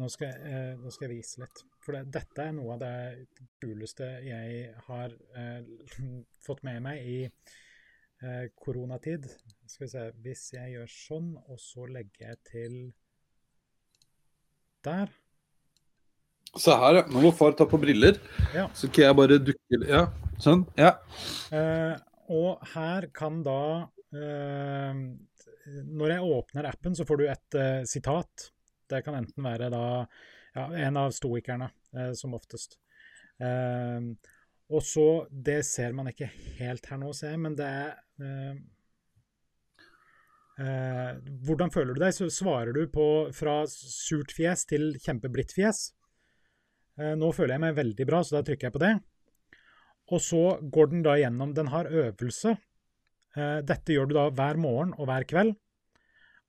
[0.00, 1.62] nå skal, jeg, eh, nå skal jeg vise litt.
[1.84, 5.60] For det, dette er noe av det kuleste jeg har eh,
[6.46, 9.28] fått med meg i eh, koronatid.
[9.68, 12.78] Skal vi se Hvis jeg gjør sånn, og så legger jeg til
[14.86, 15.12] der.
[16.58, 17.02] Se her, ja.
[17.12, 18.18] Nå må far ta på briller.
[18.56, 18.66] Ja.
[18.74, 20.06] Så kan jeg bare dukke Ja,
[20.42, 20.64] sånn.
[20.80, 20.96] Ja.
[21.54, 21.94] Eh,
[22.30, 25.02] og her kan da eh,
[26.00, 28.50] Når jeg åpner appen, så får du et eh, sitat
[28.90, 29.84] det kan enten være da
[30.54, 32.78] ja, en av stoikerne, eh, som oftest.
[33.40, 34.10] Eh,
[34.70, 38.58] og så Det ser man ikke helt her nå, ser jeg, men det er eh,
[40.62, 41.14] eh,
[41.46, 42.14] Hvordan føler du deg?
[42.14, 45.88] Så svarer du på fra surt fjes til kjempeblidt fjes.
[47.00, 48.94] Eh, nå føler jeg meg veldig bra, så da trykker jeg på det.
[50.10, 52.56] Og så går den da gjennom Den har øvelse.
[53.30, 55.52] Dette gjør du da hver morgen og hver kveld.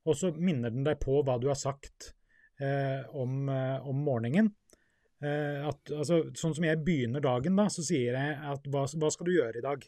[0.10, 2.08] Og så minner den deg på hva du har sagt
[2.62, 4.52] om, eh, om, morgenen.
[5.22, 9.12] Eh, at, altså, sånn som jeg begynner dagen, da, så sier jeg at hva, hva
[9.14, 9.86] skal du gjøre i dag?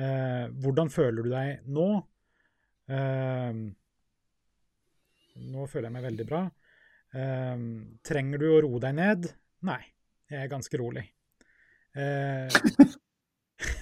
[0.00, 1.88] Eh, hvordan føler du deg nå?
[2.90, 3.52] Eh,
[5.50, 6.42] nå føler jeg meg veldig bra.
[7.10, 7.56] Eh,
[8.06, 9.28] trenger du å roe deg ned?
[9.68, 9.82] Nei,
[10.30, 11.04] jeg er ganske rolig.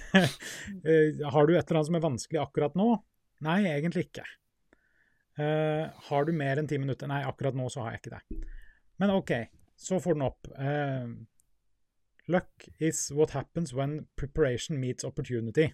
[0.09, 2.87] har du et eller annet som er vanskelig akkurat nå?
[3.45, 4.25] Nei, egentlig ikke.
[5.39, 7.07] Uh, har du mer enn ti minutter?
[7.07, 8.39] Nei, akkurat nå så har jeg ikke det.
[8.99, 9.31] Men OK,
[9.79, 10.49] så får den opp.
[10.59, 11.15] Uh,
[12.29, 15.71] Luck is what happens when preparation meets opportunity.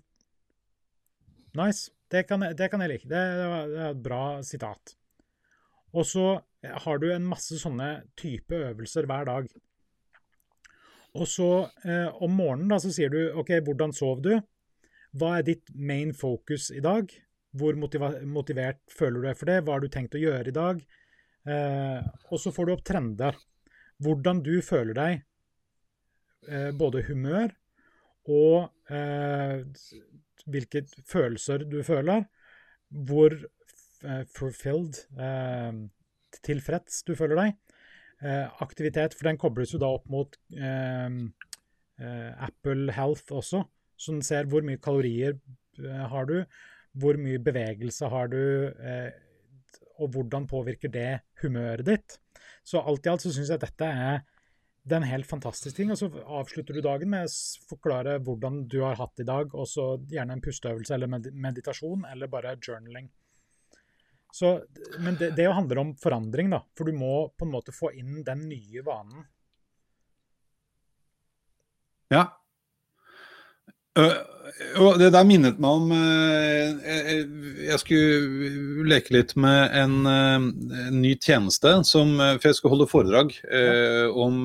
[1.56, 1.92] Nice.
[2.12, 3.10] Det kan, det kan jeg like.
[3.10, 4.96] Det, det, var, det, er et bra sitat.
[5.96, 6.26] Og så
[6.86, 9.50] har du en masse sånne type øvelser hver dag.
[11.16, 11.50] Og så
[11.88, 14.34] eh, om morgenen da, så sier du OK, hvordan sov du?
[15.16, 17.12] Hva er ditt main focus i dag?
[17.56, 19.62] Hvor motivert føler du deg for det?
[19.64, 20.82] Hva har du tenkt å gjøre i dag?
[21.46, 23.38] Eh, og så får du opp trender.
[24.04, 25.22] Hvordan du føler deg,
[26.50, 27.54] eh, både humør
[28.26, 29.62] og eh,
[30.52, 32.26] hvilke følelser du føler.
[32.90, 35.74] Hvor eh, fulfilled, eh,
[36.46, 37.56] tilfreds du føler deg.
[38.26, 40.38] Eh, aktivitet, for den kobles jo da opp mot
[41.96, 43.62] Apple Health også,
[43.96, 45.38] så den ser hvor mye kalorier
[46.12, 46.42] har du,
[46.96, 48.42] hvor mye bevegelse har du,
[48.80, 49.12] eh,
[50.00, 51.10] og hvordan påvirker det
[51.42, 52.18] humøret ditt.
[52.66, 54.24] Så alt i alt så syns jeg dette er
[54.86, 55.92] det er en helt fantastisk ting.
[55.92, 59.66] Og så avslutter du dagen med å forklare hvordan du har hatt i dag, og
[59.70, 63.10] så gjerne en pusteøvelse eller meditasjon, eller bare journaling.
[64.36, 64.60] Så,
[65.00, 66.62] men det, det handler om forandring, da.
[66.78, 69.26] For du må på en måte få inn den nye vanen.
[72.14, 72.28] Ja.
[73.96, 75.92] Og det der minnet meg om
[77.66, 83.28] Jeg skulle leke litt med en, en ny tjeneste som For jeg skulle holde foredrag
[84.12, 84.36] om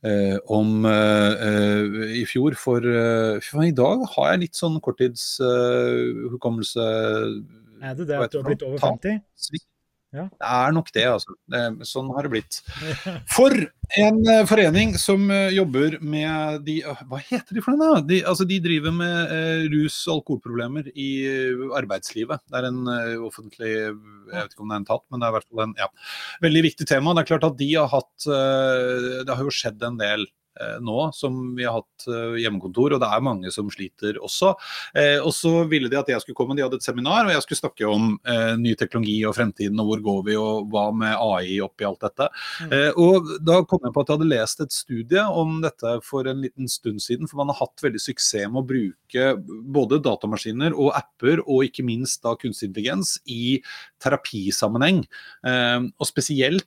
[0.00, 0.86] om
[2.16, 6.86] i fjor for, I dag har jeg litt sånn korttidshukommelse
[7.80, 9.20] er det det at du har blitt over 50?
[10.10, 10.24] Ja.
[10.26, 11.34] Det er nok det, altså.
[11.86, 12.56] sånn har det blitt.
[13.34, 13.54] For
[14.00, 18.00] en uh, forening som uh, jobber med de uh, Hva heter de for noe?
[18.06, 19.32] De, altså, de driver med
[19.72, 21.10] rus- og alkoholproblemer i
[21.78, 22.42] arbeidslivet.
[22.46, 22.82] Det er en
[23.26, 23.94] offentlig Jeg
[24.34, 25.88] vet ikke om det er en tatt, men det er i hvert fall en ja,
[26.46, 27.14] veldig viktig tema.
[27.14, 30.39] Det er klart at de har hatt Det har jo skjedd en del Eh,
[30.82, 34.52] nå, som vi har hatt eh, hjemmekontor, og det er mange som sliter også.
[34.98, 37.44] Eh, og så ville de at jeg skulle komme, de hadde et seminar, og jeg
[37.44, 41.14] skulle snakke om eh, ny teknologi og fremtiden, og hvor går vi, og hva med
[41.14, 42.28] AI oppi alt dette.
[42.64, 42.74] Mm.
[42.76, 46.28] Eh, og da kom jeg på at jeg hadde lest et studie om dette for
[46.30, 49.30] en liten stund siden, for man har hatt veldig suksess med å bruke
[49.74, 53.60] både datamaskiner og apper, og ikke minst da kunstig intelligens, i
[54.02, 55.04] terapisammenheng.
[55.46, 56.66] Eh, og spesielt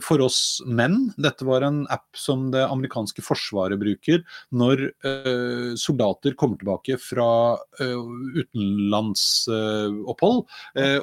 [0.00, 1.10] for oss menn.
[1.20, 4.22] Dette var en app som det amerikanske Forsvaret bruker
[4.56, 8.06] når uh, soldater kommer tilbake fra uh,
[8.40, 10.40] utenlandsopphold.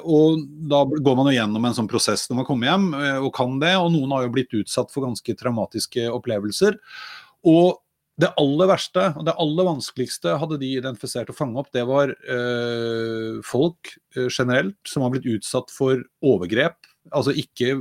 [0.02, 0.42] Og
[0.74, 2.88] da går man jo gjennom en sånn prosess når man kommer hjem
[3.22, 3.76] og kan det.
[3.78, 6.74] Og noen har jo blitt utsatt for ganske traumatiske opplevelser.
[7.46, 7.78] Og
[8.18, 12.10] det aller verste og det aller vanskeligste hadde de identifisert å fange opp, det var
[13.46, 16.80] folk generelt som har blitt utsatt for overgrep.
[17.14, 17.76] Altså ikke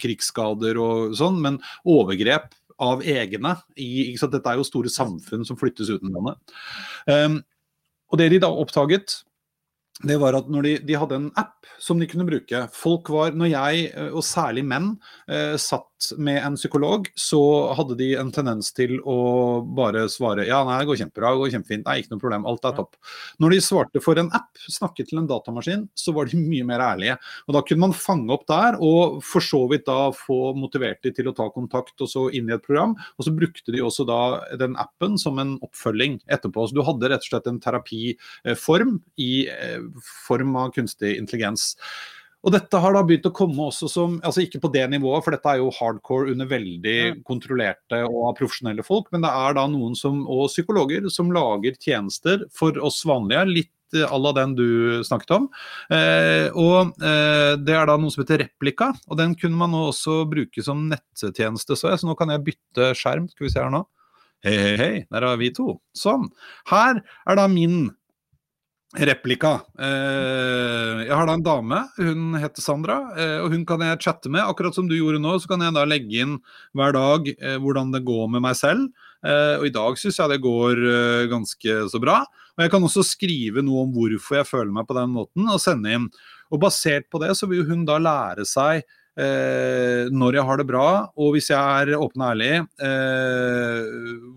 [0.00, 3.56] krigsskader og sånn, men overgrep av egne.
[3.76, 6.56] I, Dette er jo store samfunn som flyttes utenlandet.
[7.06, 7.42] Um,
[8.12, 9.22] og det de da oppdaget,
[10.02, 13.50] det var at de, de, hadde en app som de kunne bruke Folk var, Når
[13.52, 14.94] jeg, eh, og særlig menn,
[15.30, 17.40] eh, satt med en psykolog, så
[17.76, 19.16] hadde de en tendens til å
[19.76, 22.66] bare svare ja, nei, det går kjempebra, det går kjempefint, nei, ikke noe problem, alt
[22.68, 22.98] er topp.
[23.42, 26.84] Når de svarte for en app, snakket til en datamaskin, så var de mye mer
[26.84, 27.18] ærlige.
[27.46, 31.12] Og Da kunne man fange opp der, og for så vidt da få motivert de
[31.14, 32.96] til å ta kontakt og så inn i et program.
[33.18, 34.22] Og så brukte de også da
[34.60, 36.66] den appen som en oppfølging etterpå.
[36.68, 39.84] Så du hadde rett og slett en terapiform i eh,
[40.26, 41.72] form av kunstig intelligens.
[42.42, 45.34] Og dette har da begynt å komme også som altså Ikke på det nivået, for
[45.34, 49.94] dette er jo hardcore under veldig kontrollerte og profesjonelle folk, men det er da noen
[49.98, 53.46] som, og psykologer som lager tjenester for oss vanlige.
[53.52, 55.48] litt à la den du snakket om.
[55.92, 60.22] Eh, og eh, Det er da noe som heter Replika, og den kunne man også
[60.30, 61.76] bruke som nettjeneste.
[61.76, 63.28] Så, jeg, så nå kan jeg bytte skjerm.
[63.28, 63.84] Skal vi se her nå.
[64.42, 65.76] Hei, hei, hei, der er vi to.
[65.94, 66.30] Sånn.
[66.70, 67.92] Her er da min
[68.92, 69.52] replika.
[69.80, 74.32] Eh, jeg har da en dame, hun heter Sandra, eh, og hun kan jeg chatte
[74.32, 74.44] med.
[74.44, 76.36] Akkurat som du gjorde nå, så kan jeg da legge inn
[76.76, 78.92] hver dag eh, hvordan det går med meg selv.
[79.22, 80.80] og i dag syns jeg det går
[81.30, 82.24] ganske så bra.
[82.56, 85.62] Og jeg kan også skrive noe om hvorfor jeg føler meg på den måten, og
[85.62, 86.08] sende inn.
[86.50, 90.86] Og basert på det så vil hun da lære seg når jeg har det bra,
[91.20, 93.90] og hvis jeg er åpen og ærlig, eh,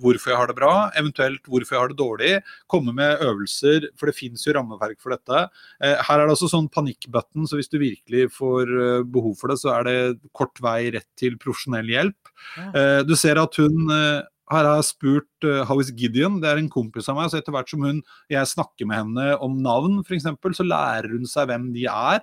[0.03, 2.31] hvorfor jeg har det bra, eventuelt hvorfor jeg har det dårlig.
[2.71, 5.45] Komme med øvelser, for det fins jo rammeverk for dette.
[5.79, 9.51] Eh, her er det også sånn panikkbutton, så hvis du virkelig får eh, behov for
[9.51, 9.97] det, så er det
[10.35, 12.33] kort vei rett til profesjonell hjelp.
[12.75, 16.61] Eh, du ser at hun eh, har jeg spurt uh, How is Gideon, det er
[16.61, 17.31] en kompis av meg.
[17.31, 20.27] så Etter hvert som hun, jeg snakker med henne om navn, f.eks.,
[20.57, 22.21] så lærer hun seg hvem de er.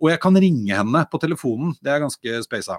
[0.00, 1.74] Og jeg kan ringe henne på telefonen.
[1.82, 2.78] Det er ganske speisa.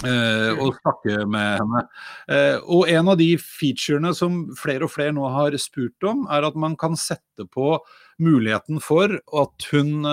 [0.00, 1.82] Uh, og snakke med henne.
[2.24, 6.48] Uh, og en av de featurene som flere og flere nå har spurt om, er
[6.48, 7.74] at man kan sette på
[8.20, 10.08] muligheten for at hun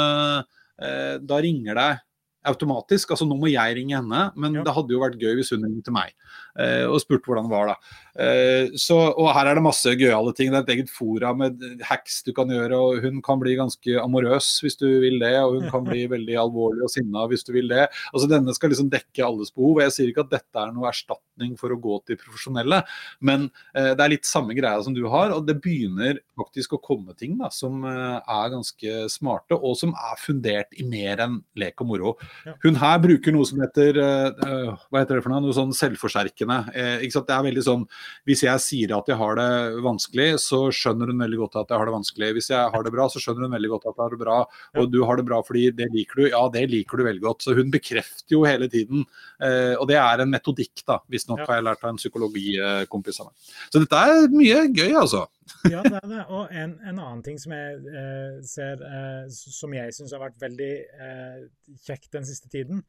[0.77, 2.03] da ringer deg
[2.49, 3.13] automatisk.
[3.13, 4.65] Altså nå må jeg ringe henne, men ja.
[4.65, 6.13] det hadde jo vært gøy hvis hun ringte meg
[6.59, 7.71] eh, og spurte hvordan det var.
[7.73, 7.97] da.
[8.17, 10.51] Eh, så, og her er det masse gøyale ting.
[10.51, 12.77] Det er et eget fora med hacks du kan gjøre.
[12.77, 16.39] og Hun kan bli ganske amorøs hvis du vil det, og hun kan bli veldig
[16.47, 17.87] alvorlig og sinna hvis du vil det.
[18.13, 19.83] Altså Denne skal liksom dekke alles behov.
[19.85, 22.81] Jeg sier ikke at dette er noe erstatning for å gå til profesjonelle,
[23.27, 25.35] men eh, det er litt samme greia som du har.
[25.35, 29.93] og Det begynner faktisk å komme ting da, som eh, er ganske smarte, og som
[29.93, 32.15] er fundert i mer enn lek og moro.
[32.63, 36.57] Hun her bruker noe som heter uh, hva heter det for noe, noe sånn selvforsterkende.
[36.73, 37.27] Eh, ikke sant?
[37.29, 37.85] Det er veldig sånn,
[38.27, 39.49] Hvis jeg sier at jeg har det
[39.85, 42.31] vanskelig, så skjønner hun veldig godt at jeg har det vanskelig.
[42.37, 44.39] Hvis jeg har det bra, så skjønner hun veldig godt at jeg har det bra.
[44.81, 46.25] Og du har det bra fordi det liker du.
[46.31, 47.47] Ja, det liker du veldig godt.
[47.47, 49.07] Så hun bekrefter jo hele tiden.
[49.43, 51.01] Eh, og det er en metodikk, da.
[51.11, 51.49] Visstnok ja.
[51.49, 53.55] har jeg lært av en psykologikompis av meg.
[53.71, 55.27] Så dette er mye gøy, altså.
[55.71, 56.23] Ja, det er det.
[56.33, 60.41] Og en, en annen ting som jeg eh, ser eh, som jeg syns har vært
[60.41, 60.73] veldig
[61.07, 61.39] eh,
[61.85, 62.83] kjekt den siste tiden.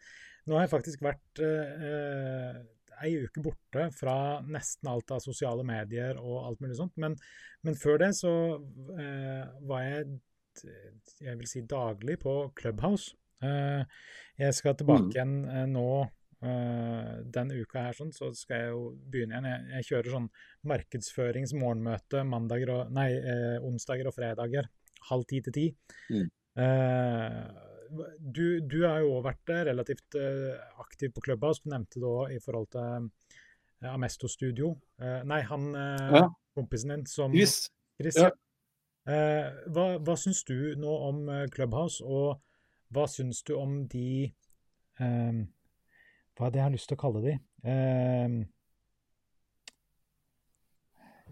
[0.48, 2.58] Nå har jeg faktisk vært eh,
[3.04, 4.16] ei uke borte fra
[4.46, 6.96] nesten alt av sosiale medier og alt mulig sånt.
[7.00, 7.14] Men,
[7.66, 8.32] men før det så
[8.96, 10.18] eh, var jeg
[11.22, 13.12] jeg vil si daglig på Clubhouse.
[13.44, 13.84] Eh,
[14.38, 15.12] jeg skal tilbake mm.
[15.14, 15.88] igjen eh, nå
[16.38, 19.48] Uh, denne uka her sånn, så skal jeg jo begynne igjen.
[19.50, 20.28] Jeg, jeg kjører sånn
[20.70, 24.68] markedsføringsmorgenmøte mandager og, nei, eh, onsdager og fredager.
[25.08, 25.64] Halv ti til ti.
[26.14, 26.28] Mm.
[26.58, 27.42] Uh,
[28.20, 31.64] du, du, har jo òg vært relativt uh, aktiv på Clubhouse.
[31.64, 33.10] Du nevnte da i forhold til
[33.88, 34.72] Amesto Studio.
[34.98, 36.24] nei, han ja.
[36.58, 37.68] kompisen din som Chris.
[37.94, 38.32] Chris ja.
[39.06, 41.20] hva, hva syns du nå om
[41.54, 42.40] Clubhouse, og
[42.90, 44.32] hva syns du om de
[44.98, 45.44] um,
[46.38, 47.34] hva er det jeg har lyst til å kalle de?
[47.66, 48.38] Eh,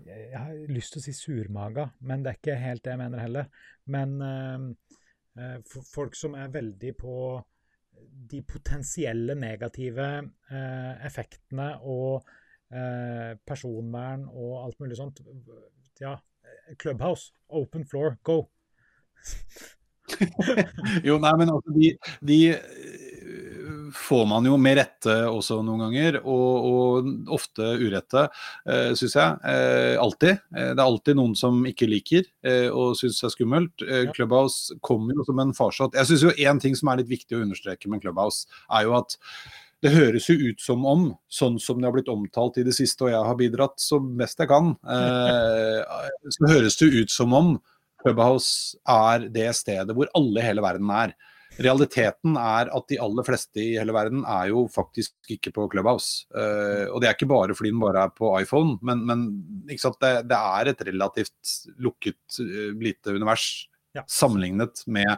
[0.07, 3.23] jeg har lyst til å si surmaga, men det er ikke helt det jeg mener
[3.23, 3.47] heller.
[3.95, 7.14] Men eh, folk som er veldig på
[8.31, 10.09] de potensielle negative
[10.51, 12.27] eh, effektene og
[12.75, 15.23] eh, personvern og alt mulig sånt.
[16.01, 16.16] Ja,
[16.83, 18.42] Clubhouse, open floor, go!
[21.07, 21.92] jo, nei, men altså de,
[22.27, 22.40] de
[23.94, 28.27] får man jo med rette også noen ganger, og, og ofte urette,
[28.68, 29.37] eh, syns jeg.
[29.53, 30.42] Eh, alltid.
[30.57, 33.87] Eh, det er alltid noen som ikke liker eh, og syns det er skummelt.
[33.87, 35.96] Eh, Clubhouse kommer jo som en farsott.
[35.99, 38.96] Jeg syns jo én ting som er litt viktig å understreke med Clubhouse, er jo
[38.99, 39.16] at
[39.85, 43.07] det høres jo ut som om, sånn som det har blitt omtalt i det siste,
[43.07, 45.96] og jeg har bidratt så best jeg kan, eh,
[46.35, 47.57] så høres det ut som om
[48.03, 51.14] Clubhouse er det stedet hvor alle i hele verden er.
[51.62, 56.27] Realiteten er at de aller fleste i hele verden er jo faktisk ikke på Clubhouse.
[56.35, 59.25] Uh, og det er ikke bare fordi den bare er på iPhone, men, men
[59.69, 59.79] det,
[60.29, 63.49] det, er et relativt lukket, uh, lite univers.
[63.97, 64.03] Ja.
[64.12, 65.09] Sammenlignet med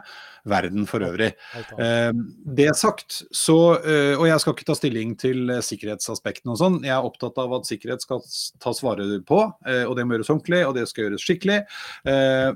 [0.47, 1.33] verden for øvrig.
[1.75, 2.15] Uh,
[2.55, 6.77] det sagt, så Og jeg skal ikke ta stilling til sikkerhetsaspektene og sånn.
[6.87, 8.23] Jeg er opptatt av at sikkerhet skal
[8.63, 11.59] tas vare på, og det må gjøres ordentlig, og det skal gjøres skikkelig.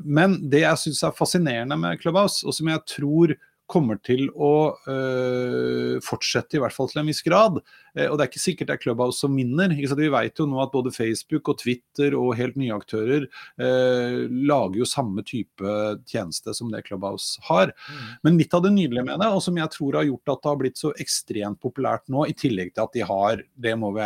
[0.07, 3.35] Men det jeg syns er fascinerende med Clubhouse, og som jeg tror
[3.69, 7.59] kommer til å øh, fortsette, i hvert fall til en viss grad.
[7.95, 9.73] Eh, og det er ikke sikkert det er Clubhouse som vinner.
[9.73, 14.79] Vi vet jo nå at både Facebook og Twitter og helt nye aktører øh, lager
[14.81, 15.75] jo samme type
[16.09, 17.73] tjeneste som det Clubhouse har.
[17.73, 18.03] Mm.
[18.27, 20.51] Men litt av det nydelige med det, og som jeg tror har gjort at det
[20.51, 24.03] har blitt så ekstremt populært nå, i tillegg til at de har, det må vi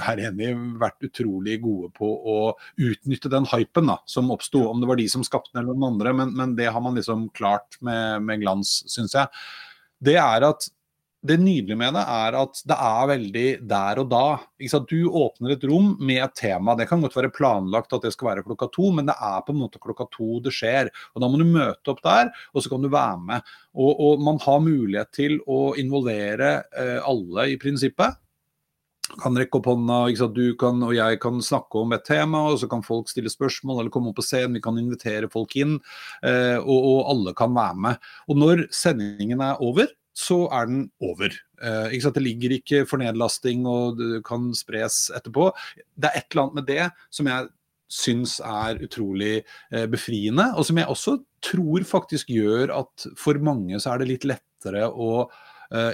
[0.00, 2.38] være enig i, vært utrolig gode på å
[2.80, 4.66] utnytte den hypen da, som oppsto.
[4.70, 6.98] Om det var de som skapte den eller noen andre, men, men det har man
[6.98, 9.42] liksom klart med, med glans, syns jeg,
[10.04, 10.68] det er at
[11.20, 14.22] det nydelige med det er at det er veldig der og da.
[14.88, 16.74] Du åpner et rom med et tema.
[16.78, 19.52] Det kan godt være planlagt at det skal være klokka to, men det er på
[19.52, 20.88] en måte klokka to det skjer.
[21.12, 23.52] Og Da må du møte opp der, og så kan du være med.
[23.76, 28.16] Og, og man har mulighet til å involvere eh, alle i prinsippet.
[29.18, 32.68] Kan rekke opp hånda, du kan, og jeg kan snakke om et tema, og så
[32.70, 34.54] kan folk stille spørsmål eller komme opp på scenen.
[34.54, 35.80] Vi kan invitere folk inn,
[36.22, 38.12] eh, og, og alle kan være med.
[38.28, 41.34] Og når sendingen er over, så er den over.
[41.62, 45.50] Eh, det ligger ikke for nedlasting og det kan spres etterpå.
[45.96, 47.50] Det er et eller annet med det som jeg
[47.90, 49.40] syns er utrolig
[49.72, 54.12] eh, befriende, og som jeg også tror faktisk gjør at for mange så er det
[54.12, 55.26] litt lettere å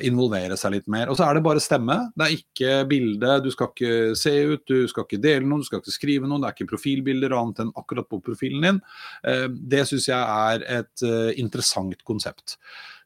[0.06, 1.10] involvere seg litt mer.
[1.12, 1.98] Og så er det bare stemme.
[2.16, 5.68] Det er ikke bilde, du skal ikke se ut, du skal ikke dele noe, du
[5.68, 6.40] skal ikke skrive noe.
[6.40, 8.82] Det er ikke profilbilder annet enn akkurat på profilen din.
[9.28, 12.56] Eh, det syns jeg er et eh, interessant konsept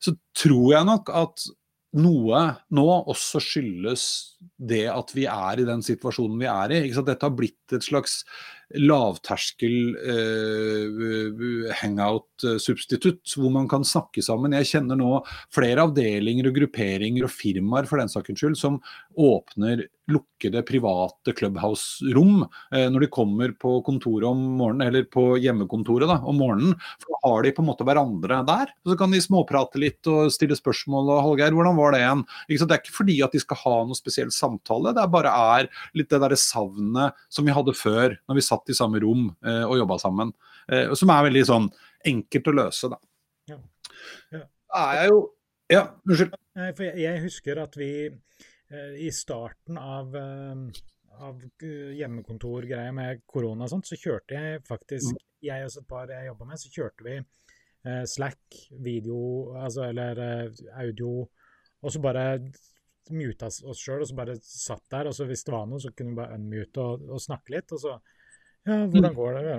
[0.00, 1.48] så tror jeg nok at
[2.00, 2.40] noe
[2.76, 4.04] nå også skyldes
[4.70, 6.80] det at vi er i den situasjonen vi er i.
[6.94, 8.20] Dette har blitt et slags
[8.78, 14.54] lavterskel uh, hangout-substitutt, hvor man kan snakke sammen.
[14.60, 15.20] Jeg kjenner nå
[15.54, 18.78] flere avdelinger og grupperinger og firmaer for den saken skyld som
[19.18, 26.10] åpner lukkede private clubhouse-rom uh, når de kommer på kontoret om morgenen, eller på hjemmekontoret
[26.10, 26.76] da, om morgenen.
[27.02, 28.74] For da har de på en måte hverandre der.
[28.84, 31.14] og Så kan de småprate litt og stille spørsmål.
[31.16, 32.24] og Hallgeir, hvordan var det igjen?
[32.50, 35.70] Det er ikke fordi at de skal ha noe spesiell samtale, det er bare er
[35.96, 39.28] litt det derre savnet som vi hadde før, når vi satt satt i samme rom
[39.46, 40.32] eh, og jobba sammen.
[40.68, 41.68] Eh, som er veldig sånn
[42.06, 43.00] enkelt å løse, da.
[43.50, 43.58] Ja.
[44.32, 44.44] Ja.
[44.80, 45.20] Er jeg jo
[45.70, 46.32] Ja, unnskyld.
[46.74, 53.74] For jeg, jeg husker at vi eh, i starten av, av hjemmekontorgreier med korona og
[53.74, 57.14] sånt, så kjørte jeg faktisk Jeg og et par jeg jobba med, så kjørte vi
[57.86, 59.20] eh, Slack, video,
[59.56, 61.22] altså eller eh, audio,
[61.80, 62.26] og så bare
[63.10, 65.92] muta oss sjøl, og så bare satt der, og så hvis det var noe, så
[65.94, 67.96] kunne vi bare unmute og, og snakke litt, og så
[68.68, 69.54] Ja, hvordan går det?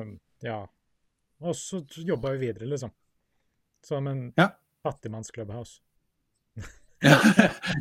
[0.45, 0.59] Ja.
[1.41, 2.91] Og så jobba vi videre, liksom.
[3.83, 4.51] Som en Ja.
[4.83, 5.81] fattigmanns-clubhouse.
[7.01, 7.17] Ja,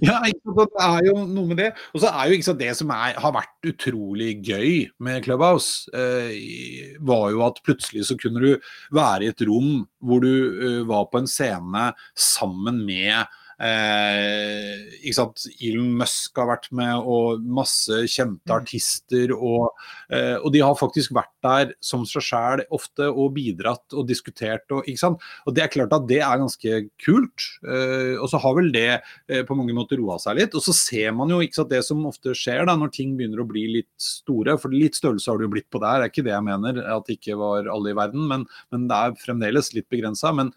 [0.01, 1.67] ja det er jo noe med det.
[1.93, 5.91] Og så er jo ikke sant, det som er, har vært utrolig gøy med Clubhouse,
[5.93, 10.81] eh, var jo at plutselig så kunne du være i et rom hvor du eh,
[10.89, 13.29] var på en scene sammen med
[13.61, 15.43] Eh, ikke sant?
[15.61, 18.55] Elon Musk har vært med, og masse kjente Mm.
[18.57, 19.33] artister.
[19.37, 19.71] Og,
[20.11, 24.65] eh, og de har faktisk vært der som seg sjæl ofte og bidratt og diskutert.
[24.71, 25.21] Og, ikke sant?
[25.47, 27.61] og det er klart at det er ganske kult.
[27.67, 30.55] Eh, og så har vel det eh, på mange måter roa seg litt.
[30.55, 33.45] Og så ser man jo ikke sant, det som ofte skjer da, når ting begynner
[33.45, 34.59] å bli litt store.
[34.59, 36.49] For litt størrelse har det jo blitt på det her, det er ikke det jeg
[36.49, 38.29] mener, at det ikke var alle i verden.
[38.31, 40.33] Men, men det er fremdeles litt begrensa.
[40.33, 40.55] Men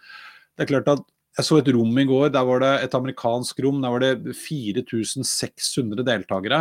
[0.56, 3.64] det er klart at jeg så et rom i går, der var det et amerikansk
[3.66, 3.80] rom.
[3.82, 6.60] Der var det 4600 deltakere.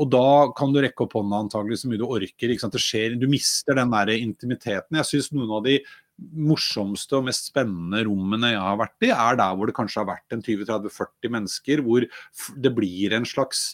[0.00, 2.54] Og da kan du rekke opp hånda antagelig så mye du orker.
[2.80, 4.96] Skjer, du mister den der intimiteten.
[4.96, 5.76] Jeg syns noen av de
[6.16, 10.12] morsomste og mest spennende rommene jeg har vært i, er der hvor det kanskje har
[10.12, 12.06] vært en 20-30-40 mennesker, hvor
[12.64, 13.72] det blir en slags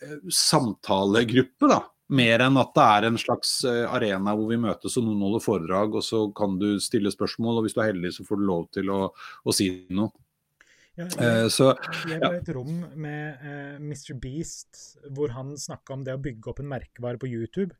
[0.00, 1.82] eh, samtalegruppe, da.
[2.10, 5.44] Mer enn at det er en slags eh, arena hvor vi møtes og noen holder
[5.44, 8.46] foredrag, og så kan du stille spørsmål, og hvis du er heldig så får du
[8.48, 10.10] lov til å, å si noe.
[10.98, 11.70] Ja, Eh, jeg, så
[12.10, 14.16] jeg var i et rom med uh, Mr.
[14.20, 17.72] Beast hvor han snakka om det å bygge opp en merkevare på YouTube.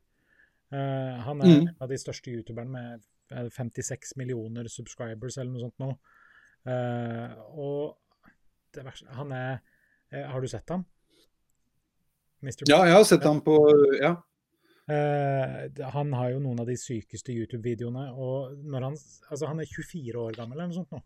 [0.71, 1.67] Uh, han er Mm.
[1.67, 3.03] en av de største youtuberne med
[3.35, 5.91] eh, 56 millioner subscribers eller noe sånt nå.
[6.65, 7.97] Uh, og
[8.73, 9.61] det verste Han er
[10.11, 10.85] eh, Har du sett ham?
[12.41, 12.65] Mr.
[12.65, 13.57] ja, jeg har sett ham på
[14.01, 14.15] Ja.
[14.91, 18.09] Uh, han har jo noen av de sykeste YouTube-videoene.
[18.11, 18.95] og når Han
[19.29, 21.01] altså han er 24 år gammel eller noe sånt nå.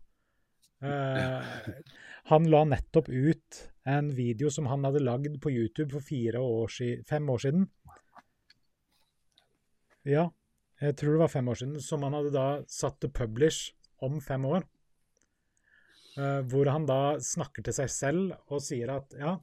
[0.82, 1.82] Uh,
[2.32, 6.72] han la nettopp ut en video som han hadde lagd på YouTube for fire år
[6.72, 7.68] si fem år siden.
[10.06, 10.30] Ja,
[10.80, 11.76] jeg tror det var fem år siden.
[11.80, 14.64] Som han hadde da satt til publish om fem år.
[16.16, 19.36] Uh, hvor han da snakker til seg selv og sier at ja,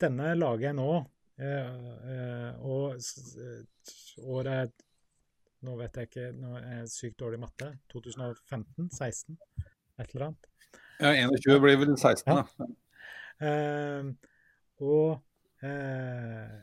[0.00, 1.04] denne lager jeg nå.
[1.38, 1.78] Eh,
[2.12, 4.72] eh, og s- året
[5.66, 7.68] Nå vet jeg ikke, nå er jeg sykt dårlig i matte.
[7.90, 8.90] 2015?
[8.92, 9.38] 16?
[9.98, 10.46] Et eller annet.
[11.00, 12.44] ja 21 blir vel 16, Ja.
[12.58, 12.66] da.
[13.46, 14.10] Eh,
[14.84, 15.22] og
[15.64, 16.60] eh,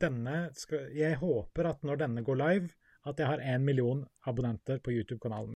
[0.00, 2.70] denne skal, Jeg håper at når denne går live,
[3.04, 5.54] at jeg har én million abonnenter på YouTube-kanalen.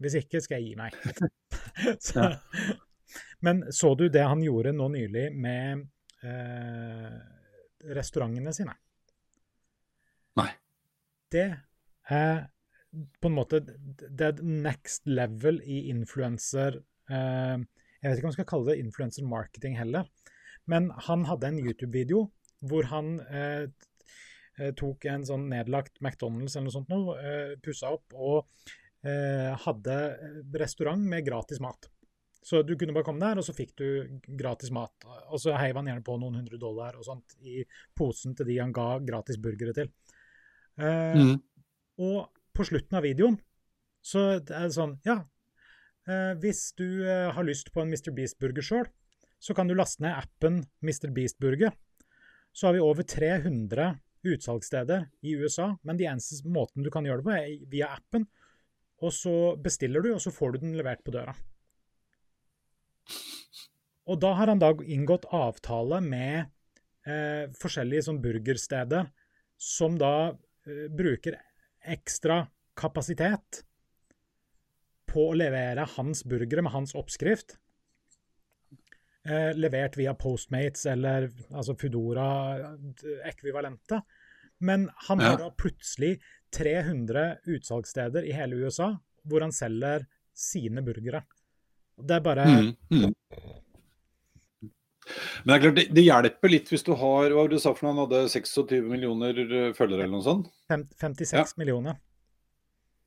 [0.00, 0.94] Hvis ikke skal jeg gi meg.
[2.08, 2.30] så,
[3.42, 5.84] men så du det han gjorde nå nylig med
[6.22, 7.18] eh,
[7.96, 8.74] restaurantene sine?
[10.40, 10.50] Nei.
[11.30, 11.48] Det
[12.10, 12.48] er
[12.90, 17.60] på en måte det er next level i influencer eh,
[18.00, 20.08] Jeg vet ikke om jeg skal kalle det influencer marketing heller.
[20.70, 22.24] Men han hadde en YouTube-video
[22.66, 23.68] hvor han eh,
[24.58, 28.50] eh, tok en sånn nedlagt McDonald's eller noe sånt noe, eh, pussa opp og
[29.06, 29.96] eh, hadde
[30.60, 31.90] restaurant med gratis mat.
[32.42, 33.86] Så du kunne bare komme der, og så fikk du
[34.40, 34.92] gratis mat.
[35.28, 37.60] Og så heiv han gjerne på noen hundre dollar og sånt i
[37.98, 39.90] posen til de han ga gratis burgere til.
[40.80, 41.34] Eh, Mm.
[42.00, 43.36] og på slutten av videoen
[44.02, 45.18] så er det sånn Ja,
[46.08, 48.08] eh, hvis du eh, har lyst på en Mr.
[48.16, 48.86] Beast-burger sjøl,
[49.38, 51.10] så kan du laste ned appen Mr.
[51.12, 51.72] Beast-burger.
[52.52, 57.20] Så har vi over 300 utsalgssteder i USA, men de eneste måten du kan gjøre
[57.22, 58.26] det på, er via appen.
[59.02, 61.32] Og så bestiller du, og så får du den levert på døra.
[64.10, 66.36] Og da har han da inngått avtale med
[67.06, 69.10] eh, forskjellige sånn burgersteder
[69.60, 70.14] som da
[70.66, 71.36] eh, bruker
[71.80, 72.46] ekstra
[72.80, 73.62] kapasitet
[75.10, 77.56] på å levere hans burgere med hans oppskrift.
[79.26, 84.02] Eh, levert via Postmates eller altså Foodora-ekvivalente.
[84.60, 85.36] Men han har Ja.
[85.36, 86.20] da plutselig
[86.52, 91.22] 300 utsalgssteder i hele USA hvor han selger sine burgere.
[92.06, 92.70] Det er bare Mm.
[92.90, 93.14] Mm.
[95.44, 97.62] Men det er klart, det, det hjelper litt hvis du har Hva var det du
[97.62, 97.94] sa for noe?
[97.96, 100.50] Han hadde 26 millioner eh, følgere eller noe sånt?
[100.70, 101.98] fem, 56 millioner.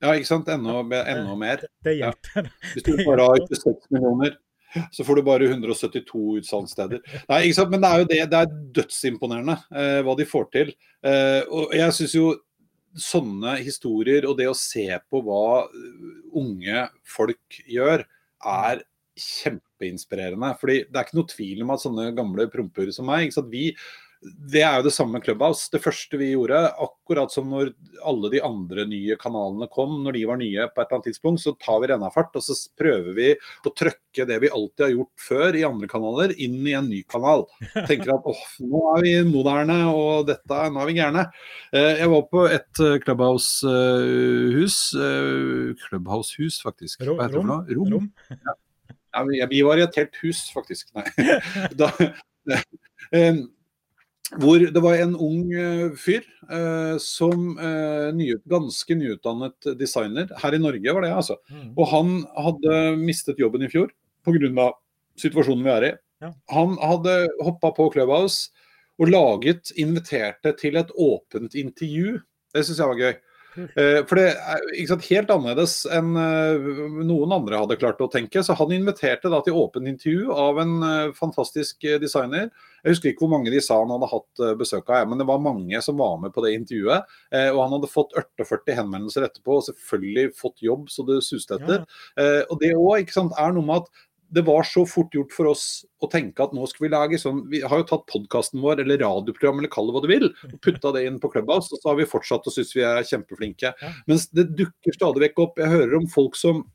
[0.04, 0.50] Ja, ikke sant?
[0.52, 1.62] Enda, enda mer.
[1.64, 2.50] Det det hjelper.
[2.74, 4.34] Hvis du bare har 26 millioner,
[4.92, 7.00] så får du bare 172 utsalgssteder.
[7.30, 7.72] Nei, ikke sant?
[7.72, 10.74] Men det er jo det, det er dødsimponerende eh, hva de får til.
[11.08, 12.34] Eh, og jeg syns jo
[13.00, 15.64] sånne historier og det å se på hva
[16.38, 16.84] unge
[17.16, 18.04] folk gjør,
[18.46, 18.84] er
[19.20, 20.56] kjempeinspirerende.
[20.60, 23.52] fordi det er ikke noe tvil om at sånne gamle promper som meg ikke sant?
[23.54, 23.70] Vi,
[24.24, 25.68] det er jo det samme med Clubhouse.
[25.74, 27.74] Det første vi gjorde, akkurat som når
[28.08, 31.44] alle de andre nye kanalene kom, når de var nye på et eller annet tidspunkt,
[31.44, 35.26] så tar vi rennafart og så prøver vi å trøkke det vi alltid har gjort
[35.28, 37.46] før i andre kanaler, inn i en ny kanal.
[37.90, 41.26] Tenker at åh, nå er vi moderne og dette, nå er vi gærne.
[41.74, 44.78] Eh, jeg var på et eh, Clubhouse-hus.
[44.98, 47.04] Eh, Clubhouse-hus, faktisk.
[47.04, 47.64] Hva heter det for noe?
[47.74, 47.98] Rom?
[47.98, 48.12] Rom.
[49.14, 50.94] Ja, vi var i et helt hus, faktisk.
[50.98, 51.06] Nei.
[51.80, 51.90] Da,
[54.42, 57.54] hvor det var en ung uh, fyr uh, som
[58.18, 60.32] ny, ganske nyutdannet designer.
[60.42, 61.38] Her i Norge var det, altså.
[61.52, 61.74] Mm.
[61.78, 62.16] Og han
[62.48, 63.92] hadde mistet jobben i fjor
[64.24, 64.72] pga.
[65.20, 65.94] situasjonen vi er i.
[66.24, 66.32] Ja.
[66.56, 68.50] Han hadde hoppa på Clubhouse
[69.02, 72.20] og laget, inviterte til et åpent intervju.
[72.54, 73.16] Det syns jeg var gøy.
[73.54, 76.70] Uh, for det er sant, helt annerledes enn uh,
[77.06, 78.44] noen andre hadde klart å tenke.
[78.46, 82.50] Så han inviterte da til åpent intervju av en uh, fantastisk designer.
[82.84, 85.40] Jeg husker ikke hvor mange de sa han hadde hatt besøk av, men det var
[85.40, 87.06] mange som var med på det intervjuet.
[87.54, 91.86] og han hadde fått 48 henvendelser etterpå, og selvfølgelig fått jobb så det suste etter.
[92.20, 92.42] Ja.
[92.52, 94.04] og det òg er noe med at
[94.34, 95.66] det var så fort gjort for oss
[96.04, 99.02] å tenke at nå skal vi lage sånn Vi har jo tatt podkasten vår eller
[99.04, 101.92] radioprogram eller kall det hva du vil, og putta det inn på Clubhouse, og så
[101.92, 103.74] har vi fortsatt og synes vi er kjempeflinke.
[104.10, 105.62] Mens det dukker stadig vekk opp.
[105.62, 106.66] Jeg hører om folk som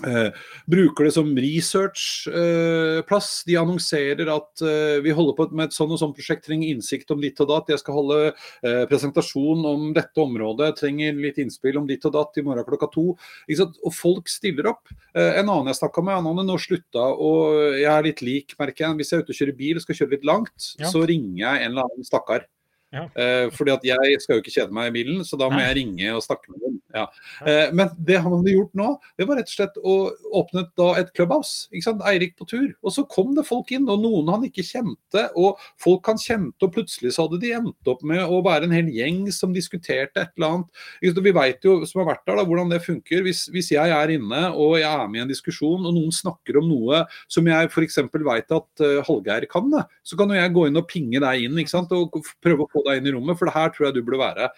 [0.00, 0.32] Eh,
[0.66, 3.28] bruker det som researchplass.
[3.42, 6.72] Eh, de annonserer at eh, vi holder på med et sånn og sånn prosjekt, trenger
[6.72, 7.68] innsikt om ditt og datt.
[7.74, 12.40] Jeg skal holde eh, presentasjon om dette området, trenger litt innspill om ditt og datt
[12.40, 13.06] i morgen klokka to.
[13.12, 14.88] Og folk stiller opp.
[15.12, 18.56] Eh, en annen jeg snakka med, han hadde nå slutta, og jeg er litt lik,
[18.58, 18.98] merker jeg.
[19.02, 20.88] Hvis jeg er ute og kjører bil og skal kjøre litt langt, ja.
[20.88, 22.48] så ringer jeg en eller annen stakkar.
[22.92, 23.06] Ja.
[23.16, 25.66] Eh, fordi at jeg skal jo ikke kjede meg i bilen, så da må Nei.
[25.70, 26.78] jeg ringe og snakke med dem.
[26.92, 27.06] Ja.
[27.48, 29.94] Eh, men det han hadde gjort nå, det var rett og slett å
[30.42, 31.70] åpne da et clubhouse.
[31.72, 32.04] ikke sant?
[32.08, 32.68] Eirik på tur.
[32.84, 35.24] Og så kom det folk inn, og noen han ikke kjente.
[35.40, 38.76] Og folk han kjente, og plutselig så hadde de endt opp med å være en
[38.76, 40.84] hel gjeng som diskuterte et eller annet.
[41.22, 43.24] Vi veit jo, som har vært der, da, hvordan det funker.
[43.24, 46.60] Hvis, hvis, jeg er inne og jeg er med i en diskusjon, og noen snakker
[46.60, 48.02] om noe som jeg f.eks.
[48.12, 49.70] veit at uh, Hallgeir kan,
[50.04, 51.92] så kan jo jeg gå inn og pinge deg inn ikke sant?
[51.96, 54.22] og prøve å få deg inn i rommet, for det her tror jeg du burde
[54.22, 54.48] være.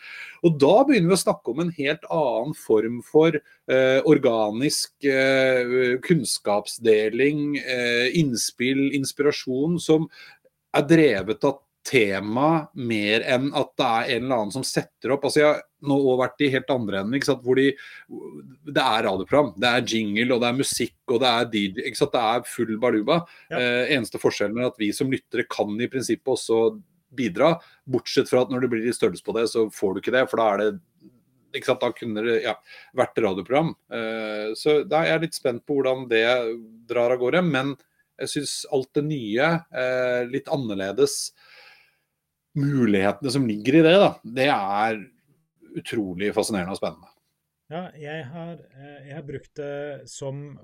[0.45, 5.99] Og da begynner vi å snakke om en helt annen form for eh, organisk eh,
[6.05, 10.09] kunnskapsdeling, eh, innspill, inspirasjon, som
[10.75, 15.27] er drevet av tema mer enn at det er en eller annen som setter opp.
[15.27, 17.67] altså Jeg har nå vært i helt andre enden, hvor de,
[18.65, 21.85] det er radioprogram, det er jingle, og det er musikk og det er DJ.
[21.91, 22.17] ikke sant?
[22.17, 23.21] Det er full baluba.
[23.51, 23.61] Ja.
[23.61, 26.63] Eh, eneste forskjellen er at vi som lyttere kan i prinsippet også
[27.17, 27.55] bidra.
[27.85, 30.27] Bortsett fra at når det blir litt størrelse på det, så får du ikke det.
[30.31, 30.71] For da er det
[31.55, 32.55] ikke sant, Da kunne det ja,
[32.97, 33.75] vært radioprogram.
[33.93, 36.27] Uh, så da er jeg litt spent på hvordan det
[36.91, 37.43] drar av gårde.
[37.47, 37.75] Men
[38.21, 41.35] jeg syns alt det nye, uh, litt annerledes
[42.55, 45.01] Mulighetene som ligger i det, da, det er
[45.75, 47.09] utrolig fascinerende og spennende.
[47.67, 50.61] Ja, jeg har, eh, jeg har brukt det som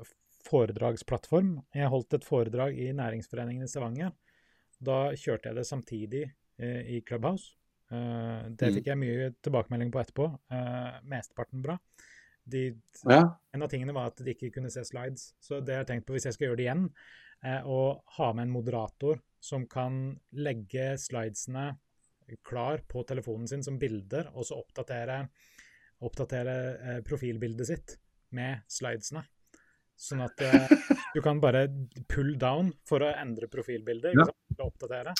[0.46, 1.56] foredragsplattform.
[1.74, 4.12] Jeg holdt et foredrag i Næringsforeningen i Stavanger.
[4.78, 7.54] Da kjørte jeg det samtidig Eh, i Clubhouse.
[7.90, 8.76] Eh, det mm.
[8.78, 10.28] fikk jeg mye tilbakemelding på etterpå.
[10.54, 11.76] Eh, mesteparten bra.
[12.50, 12.64] De,
[13.06, 13.22] ja.
[13.54, 15.32] En av tingene var at de ikke kunne se slides.
[15.42, 16.86] Så det jeg har tenkt på hvis jeg skal gjøre det igjen,
[17.46, 17.80] er å
[18.18, 21.72] ha med en moderator som kan legge slidesene
[22.46, 25.24] klar på telefonen sin som bilder, og så oppdatere,
[26.06, 27.96] oppdatere eh, profilbildet sitt
[28.36, 29.24] med slidesene.
[30.00, 30.70] Sånn at eh,
[31.16, 31.66] du kan bare
[32.08, 34.14] pull down for å endre profilbildet.
[34.14, 34.28] Ja.
[34.60, 35.14] oppdatere.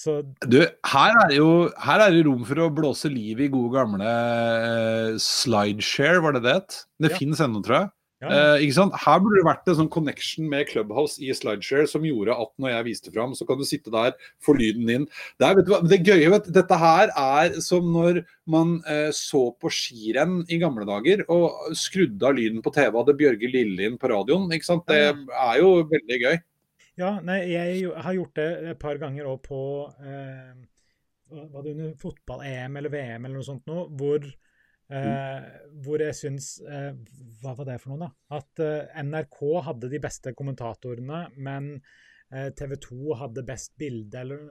[0.00, 0.20] Så...
[0.48, 4.08] Du, her er, jo, her er det rom for å blåse liv i gode gamle
[4.08, 6.84] uh, slideshare, var det det het?
[7.02, 7.18] Det ja.
[7.18, 7.90] finnes ennå, tror jeg.
[8.20, 8.30] Ja.
[8.30, 8.96] Uh, ikke sant?
[9.00, 12.72] Her burde det vært en sånn connection med Clubhouse i slideshare som gjorde at når
[12.74, 15.06] jeg viste fram, så kan du sitte der, få lyden din.
[15.36, 18.22] Det, er, vet du hva, det gøye, vet dette her er som når
[18.52, 23.20] man uh, så på skirenn i gamle dager og skrudde av lyden på TV, hadde
[23.20, 24.48] Bjørge Lille inn på radioen.
[24.56, 24.88] ikke sant?
[24.88, 26.40] Det er jo veldig gøy.
[27.00, 29.60] Ja, nei, jeg har gjort det et par ganger òg på
[30.04, 30.52] eh,
[31.30, 35.78] Var det under fotball-EM eller VM eller noe sånt noe, hvor, eh, mm.
[35.86, 36.90] hvor jeg syns eh,
[37.40, 38.40] Hva var det for noe, da?
[38.40, 39.40] At eh, NRK
[39.70, 44.44] hadde de beste kommentatorene, men eh, TV 2 hadde best bilde, eller,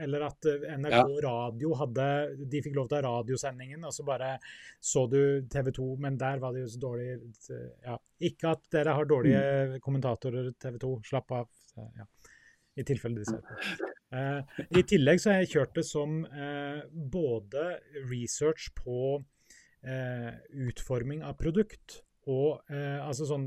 [0.00, 1.06] eller at eh, NRK ja.
[1.26, 4.36] Radio hadde De fikk lov til å ha radiosendingen, og så bare
[4.80, 5.20] så du
[5.52, 7.10] TV 2, men der var det jo så dårlig
[7.84, 8.00] ja.
[8.30, 9.82] Ikke at dere har dårlige mm.
[9.84, 12.06] kommentatorer, TV 2, slapp av ja,
[12.80, 13.88] I tilfelle de ser på.
[14.10, 17.66] Eh, I tillegg så har jeg kjørt det som eh, både
[18.10, 19.00] research på
[19.86, 20.32] eh,
[20.66, 22.00] utforming av produkt,
[22.30, 23.46] og eh, altså sånn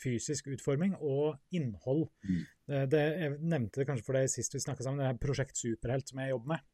[0.00, 2.06] fysisk utforming og innhold.
[2.24, 2.44] Mm.
[2.70, 5.60] Eh, det, jeg nevnte det kanskje for deg sist vi snakka sammen, det her Prosjekt
[5.60, 6.70] Superhelt som jeg jobber med.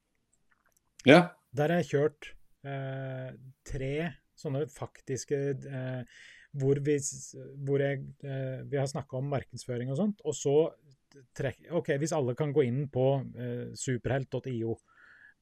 [1.08, 1.20] Ja.
[1.56, 2.30] Der har jeg kjørt
[2.68, 3.32] eh,
[3.66, 3.94] tre
[4.40, 6.20] sånne faktiske eh,
[6.60, 6.96] hvor, vi,
[7.66, 10.54] hvor jeg, vi har snakka om markedsføring og sånt, og så
[11.36, 13.06] trekk, OK, hvis alle kan gå inn på
[13.36, 14.76] eh, superhelt.io,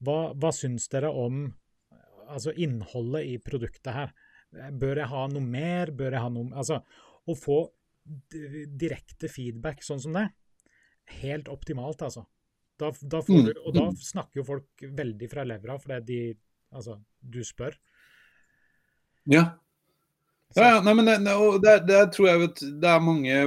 [0.05, 1.45] hva, hva syns dere om
[2.29, 4.11] altså innholdet i produktet her?
[4.49, 5.91] Bør jeg ha noe mer?
[5.93, 6.79] Bør jeg ha noe Altså,
[7.29, 7.61] å få
[8.79, 10.27] direkte feedback sånn som det,
[11.21, 12.25] helt optimalt, altså.
[12.79, 16.21] Da, da får Mm, du, og da snakker jo folk veldig fra levra, fordi de
[16.69, 17.73] Altså, du spør.
[19.25, 19.57] Ja.
[20.53, 23.39] Ja, ja, nei, men det, det, det, det tror jeg vet, det er mange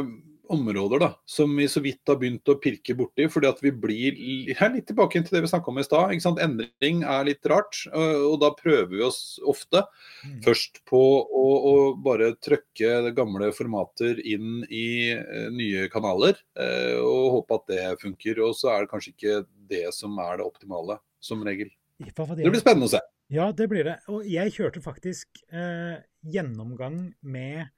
[0.51, 3.29] områder da, som vi så vidt har begynt å pirke borti.
[3.31, 4.17] fordi at vi blir
[4.59, 6.13] her litt tilbake til det vi snakka om i stad.
[6.43, 7.87] Endring er litt rart.
[7.93, 9.85] Og, da prøver vi oss ofte
[10.23, 10.43] Mm.
[10.45, 15.15] først på å, å bare trøkke gamle formater inn i
[15.51, 16.37] nye kanaler.
[17.03, 18.39] Og håpe at det funker.
[18.45, 21.71] Og så er det kanskje ikke det som er det optimale, som regel.
[21.99, 22.15] Det
[22.51, 23.01] blir spennende å se.
[23.33, 23.99] Ja, det blir det.
[24.13, 27.71] Og jeg kjørte faktisk eh, gjennomgang med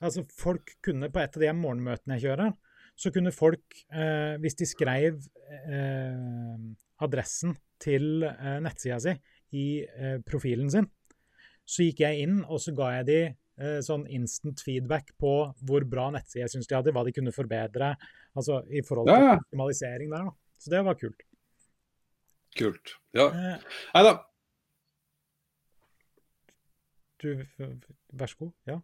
[0.00, 2.52] Altså, folk kunne på et av de morgenmøtene jeg kjører,
[2.98, 5.18] så kunne folk, eh, hvis de skrev
[5.48, 6.54] eh,
[7.02, 9.14] adressen til eh, nettsida si
[9.58, 10.86] i eh, profilen sin,
[11.68, 15.32] så gikk jeg inn og så ga jeg de eh, sånn instant feedback på
[15.66, 17.92] hvor bra nettside jeg syns de hadde, hva de kunne forbedre,
[18.38, 20.30] altså i forhold til Ja, optimalisering der.
[20.30, 20.36] da.
[20.58, 21.22] Så det var kult.
[22.58, 22.94] Kult.
[23.14, 23.28] Ja.
[23.30, 24.14] Eh, Nei da.
[27.22, 27.32] du,
[28.14, 28.52] vær så god.
[28.70, 28.78] Ja.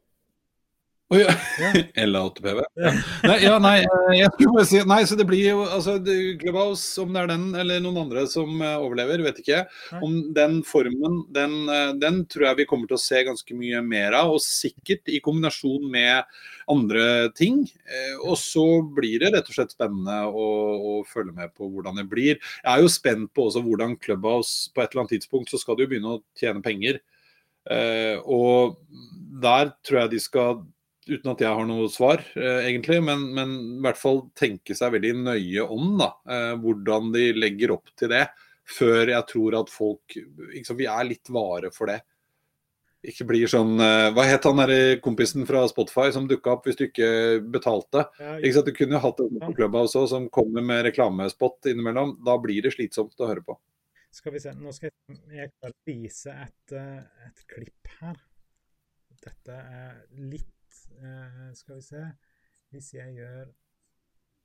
[1.12, 1.32] Oi, ja.
[1.61, 1.70] Ja.
[2.07, 2.62] L8PV.
[2.80, 2.90] Ja.
[3.28, 5.98] Nei, ja, nei, eh, jeg skulle bare si Nei, så det blir jo altså
[6.40, 9.61] Clubhouse, om det er den eller noen andre som eh, overlever, vet ikke.
[10.00, 13.84] Om den formen, den, eh, den tror jeg vi kommer til å se ganske mye
[13.84, 14.32] mer av.
[14.34, 16.24] Og sikkert i kombinasjon med
[16.72, 17.62] andre ting.
[17.84, 18.64] Eh, Og så
[18.96, 22.40] blir det rett og slett spennende å, å følge med på hvordan det blir.
[22.64, 25.76] Jeg er jo spent på også hvordan Clubhouse på et eller annet tidspunkt så skal
[25.76, 27.05] de jo begynne å tjene penger.
[27.70, 28.80] Eh, og
[29.44, 30.64] der tror jeg de skal
[31.09, 34.94] uten at jeg har noe svar, eh, egentlig, men, men i hvert fall tenke seg
[34.96, 38.26] veldig nøye om da, eh, hvordan de legger opp til det,
[38.64, 41.98] før jeg tror at folk liksom, Vi er litt vare for det.
[43.05, 46.78] Ikke blir sånn eh, Hva het han der kompisen fra Spotify som dukka opp hvis
[46.78, 47.11] du ikke
[47.52, 48.07] betalte?
[48.16, 51.68] Ja, Ikke sant, Du kunne jo hatt en på klubba også, som kommer med reklamespot
[51.68, 52.16] innimellom.
[52.24, 53.59] Da blir det slitsomt å høre på.
[54.14, 54.92] Skal vi se, nå skal
[55.34, 58.16] jeg, jeg vise et, eh, et klipp her.
[59.24, 59.96] Dette er
[60.30, 60.53] litt
[61.03, 62.03] eh, Skal vi se
[62.74, 63.51] Hvis jeg gjør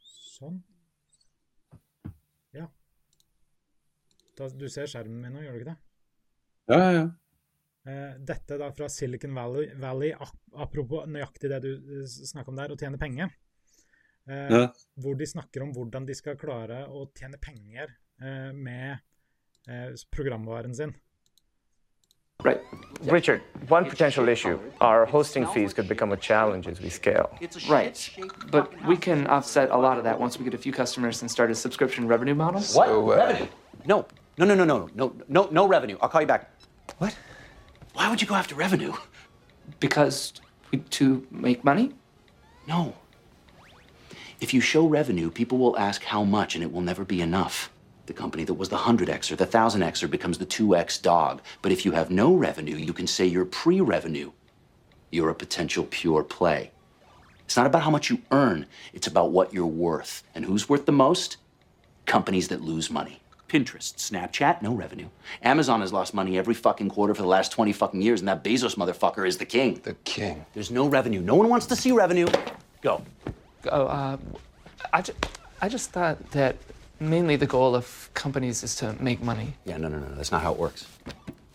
[0.10, 0.62] sånn
[2.56, 2.66] Ja.
[4.40, 5.80] Da, du ser skjermen min nå, gjør du ikke det?
[6.70, 7.04] Ja, ja, ja.
[7.90, 12.60] Eh, dette da fra Silicon Valley, Valley ap- apropos nøyaktig det du eh, snakker om
[12.60, 13.34] der, å tjene penger.
[14.30, 14.64] Eh, Ja.
[15.02, 19.00] Hvor de snakker om hvordan de skal klare å tjene penger eh, med
[19.68, 20.94] eh, programvaren sin.
[22.42, 22.62] Right.
[23.02, 27.38] Richard, one potential issue our hosting fees could become a challenge as we scale.
[27.68, 28.10] Right.
[28.50, 31.30] But we can offset a lot of that once we get a few customers and
[31.30, 32.62] start a subscription revenue model.
[32.62, 32.88] What?
[32.88, 33.48] So, uh, revenue?
[33.86, 34.06] No.
[34.38, 35.98] No, no, no, no, no, no, no revenue.
[36.02, 36.50] I'll call you back.
[37.00, 37.14] What?
[37.92, 38.94] Why would you go after revenue?
[39.82, 40.32] Because
[40.72, 41.92] we, to make money?
[42.70, 42.96] No.
[44.40, 47.70] If you show revenue, people will ask how much, and it will never be enough.
[48.10, 51.44] The company that was the 100Xer, the 1000Xer becomes the 2X dog.
[51.62, 54.32] But if you have no revenue, you can say you're pre revenue.
[55.12, 56.72] You're a potential pure play.
[57.46, 60.24] It's not about how much you earn, it's about what you're worth.
[60.34, 61.38] And who's worth the most?
[62.08, 63.22] Companies that lose money.
[63.48, 65.10] Pinterest, Snapchat, no revenue.
[65.44, 68.44] Amazon has lost money every fucking quarter for the last 20 fucking years, and that
[68.44, 69.82] Bezos motherfucker is the king.
[69.84, 70.48] The king.
[70.56, 71.22] There's no revenue.
[71.22, 72.26] No one wants to see revenue.
[72.82, 73.04] Go.
[73.72, 74.18] Oh, uh,
[74.92, 75.14] I, ju-
[75.62, 76.56] I just thought that
[77.00, 79.54] mainly the goal of companies is to make money.
[79.66, 80.16] Yeah, no, no, no, no.
[80.16, 80.86] That's not how it works.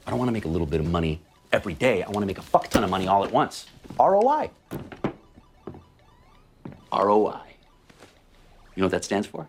[0.07, 1.21] I don't want to make a little bit of money
[1.53, 2.03] every day.
[2.03, 3.67] I want to make a fuck ton of money all at once.
[3.99, 4.51] ROI.
[6.93, 7.41] ROI.
[8.75, 9.49] You know what that stands for?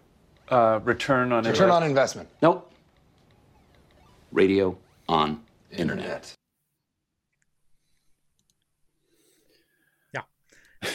[0.49, 2.29] Uh, return on Return on investment.
[2.41, 2.71] Nope.
[4.31, 4.77] Radio
[5.09, 5.41] on
[5.71, 6.35] internet.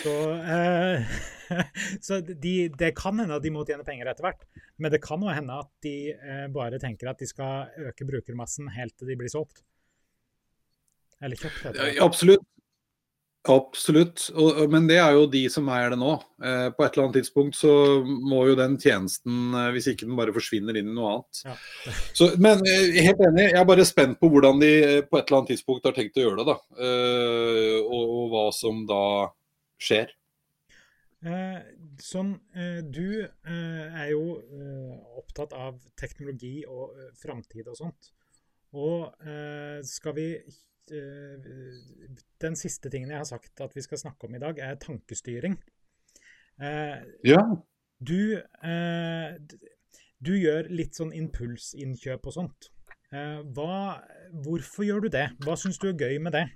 [0.03, 1.03] Så, eh,
[2.07, 4.47] så de, det kan hende at de må tjene penger etter hvert,
[4.79, 8.71] men det kan jo hende at de eh, bare tenker at de skal øke brukermassen
[8.77, 9.65] helt til de blir solgt.
[11.21, 11.77] Eller kjøpt.
[11.77, 12.47] Ja, Absolutt.
[13.49, 16.13] Absolutt, og, men det er jo de som eier det nå.
[16.45, 17.71] Eh, på et eller annet tidspunkt så
[18.05, 21.41] må jo den tjenesten, eh, hvis ikke den bare forsvinner inn i noe annet.
[21.49, 21.55] Ja.
[22.19, 25.25] Så, men eh, helt enig, jeg er bare spent på hvordan de eh, på et
[25.25, 26.47] eller annet tidspunkt har tenkt å gjøre det.
[26.53, 26.59] da.
[26.85, 29.03] Eh, og, og hva som da
[29.81, 30.13] skjer.
[31.21, 31.59] Eh,
[32.01, 38.09] sånn, eh, du eh, er jo eh, opptatt av teknologi og eh, framtid og sånt.
[38.73, 41.51] Og eh, skal vi eh,
[42.41, 45.59] Den siste tingen jeg har sagt at vi skal snakke om i dag, er tankestyring.
[46.61, 47.43] Eh, Ja.
[48.01, 49.37] du, eh,
[50.25, 52.71] du gjør litt sånn impulsinnkjøp og sånt.
[53.13, 54.01] Eh, hva,
[54.45, 55.29] hvorfor gjør du det?
[55.45, 56.47] Hva syns du er gøy med det?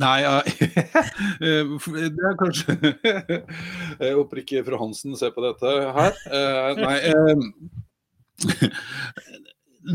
[0.00, 1.68] Nei, eh,
[2.08, 2.72] det er kanskje
[4.00, 6.12] Jeg håper ikke fru Hansen ser på dette her.
[6.32, 6.98] Eh, Nei.
[7.12, 7.36] eh,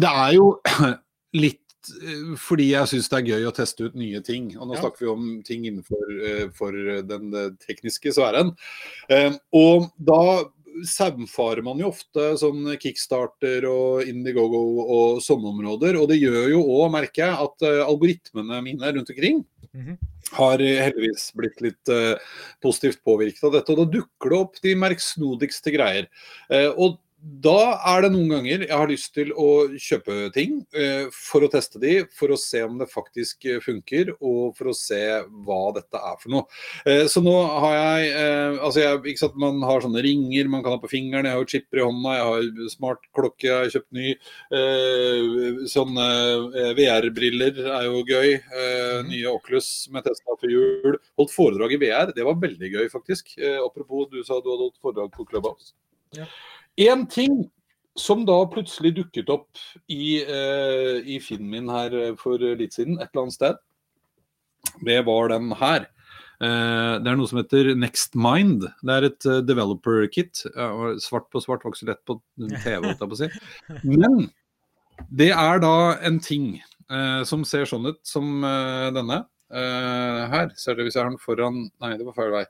[0.04, 0.50] Det er jo
[1.44, 4.52] litt eh, fordi jeg syns det er gøy å teste ut nye ting.
[4.60, 4.84] Og nå Ja.
[4.86, 6.72] snakker vi om ting innenfor eh, for
[7.08, 8.54] den eh, tekniske sfæren.
[9.10, 10.22] Eh, Og da
[10.86, 15.98] saumfarer man jo ofte sånn Kickstarter og Indiegogo og sånne områder.
[15.98, 19.42] Og det gjør jo òg, merker jeg, at eh, algoritmene mine rundt omkring
[19.78, 19.98] Mhm.
[20.34, 22.18] har eh, heldigvis blitt litt uh,
[22.66, 23.72] positivt påvirket av dette.
[23.72, 26.10] Og da dukker det opp de merksnodigste greier.
[26.50, 26.98] Uh, og
[27.28, 31.50] da er det noen ganger jeg har lyst til å kjøpe ting eh, for å
[31.52, 35.02] teste de, for å se om det faktisk eh, funker, og for å se
[35.46, 36.46] hva dette er for noe.
[36.88, 37.86] Eh, så nå har jeg
[38.18, 41.44] Altså, jeg, ikke sant, man har sånne ringer man kan ha på fingeren, jeg har
[41.44, 44.14] jo chipper i hånda, jeg har smart klokke, jeg har kjøpt ny.
[45.72, 46.08] Sånne
[46.78, 48.38] VR-briller er jo gøy.
[48.38, 49.12] Mhm.
[49.12, 51.00] Nye Oculus som jeg testa før jul.
[51.20, 53.36] Holdt foredrag i VR, det var veldig gøy, faktisk.
[53.64, 55.74] Apropos, du sa du hadde holdt foredrag på Clubhouse.
[56.16, 56.28] Ja.
[56.78, 57.46] En ting
[57.98, 59.58] som da plutselig dukket opp
[59.90, 63.62] i, eh, i filmen min her eh, for litt siden, et eller annet sted,
[64.86, 65.88] det var den her.
[66.38, 68.68] Eh, det er noe som heter Next Mind.
[68.86, 70.44] Det er et uh, developer kit.
[70.54, 72.20] Uh, svart på svart var ikke så lett på
[72.62, 73.32] TV, holdt jeg på å si.
[73.82, 74.28] Men
[75.10, 79.24] det er da en ting eh, som ser sånn ut som eh, denne.
[79.48, 82.42] Her ser dere hvis jeg har den foran Nei, det var feil vei.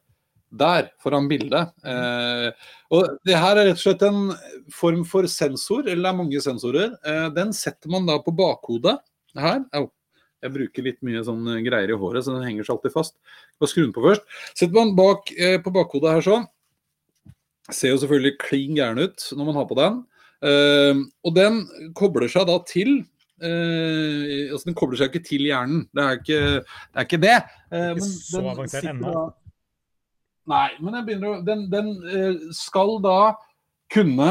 [0.49, 1.73] Der, foran bildet.
[1.83, 2.51] Eh,
[2.95, 4.29] og det her er rett og slett en
[4.71, 6.93] form for sensor, eller det er mange sensorer.
[7.03, 8.95] Eh, den setter man da på bakhodet
[9.35, 9.65] her.
[9.75, 9.89] Au.
[10.45, 13.15] Jeg bruker litt mye sånn greier i håret, så den henger seg alltid fast.
[13.59, 14.23] Bare skru den på først.
[14.53, 16.45] Setter man bak eh, på bakhodet her sånn.
[17.73, 19.97] Ser jo selvfølgelig klin gæren ut når man har på den.
[20.47, 21.63] Eh, og den
[21.97, 22.99] kobler seg da til
[23.41, 26.61] eh, altså Den kobler seg ikke til hjernen, det er ikke det.
[26.93, 27.35] Er ikke det.
[27.73, 29.27] Eh, men den sitter da-
[30.47, 33.19] Nei, men den, begynner å, den, den eh, skal da
[33.91, 34.29] kunne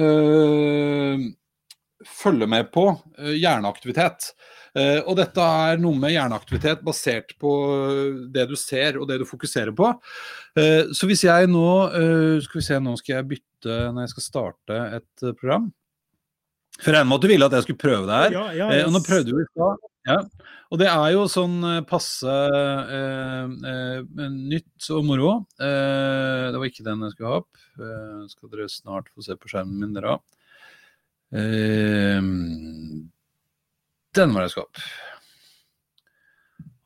[0.00, 1.26] øh,
[2.20, 2.86] følge med på
[3.18, 4.32] eh, hjerneaktivitet.
[4.70, 7.52] Og dette er noe med hjerneaktivitet basert på
[8.30, 9.88] det du ser og det du fokuserer på.
[10.94, 11.64] Så hvis jeg nå
[12.44, 15.66] Skal vi se, nå skal jeg bytte når jeg skal starte et program.
[16.78, 18.36] For jeg regner med at du ville at jeg skulle prøve det her.
[18.38, 19.89] Ja, ja, og nå prøvde vi i stad.
[20.08, 20.16] Ja.
[20.72, 25.32] Og det er jo sånn eh, passe eh, eh, nytt og moro.
[25.60, 27.62] Eh, det var ikke den jeg skulle ha opp.
[27.76, 30.22] Eh, skal dere snart få se på skjermen min, dere òg.
[31.36, 32.20] Eh,
[34.18, 34.84] den var jeg skulle opp.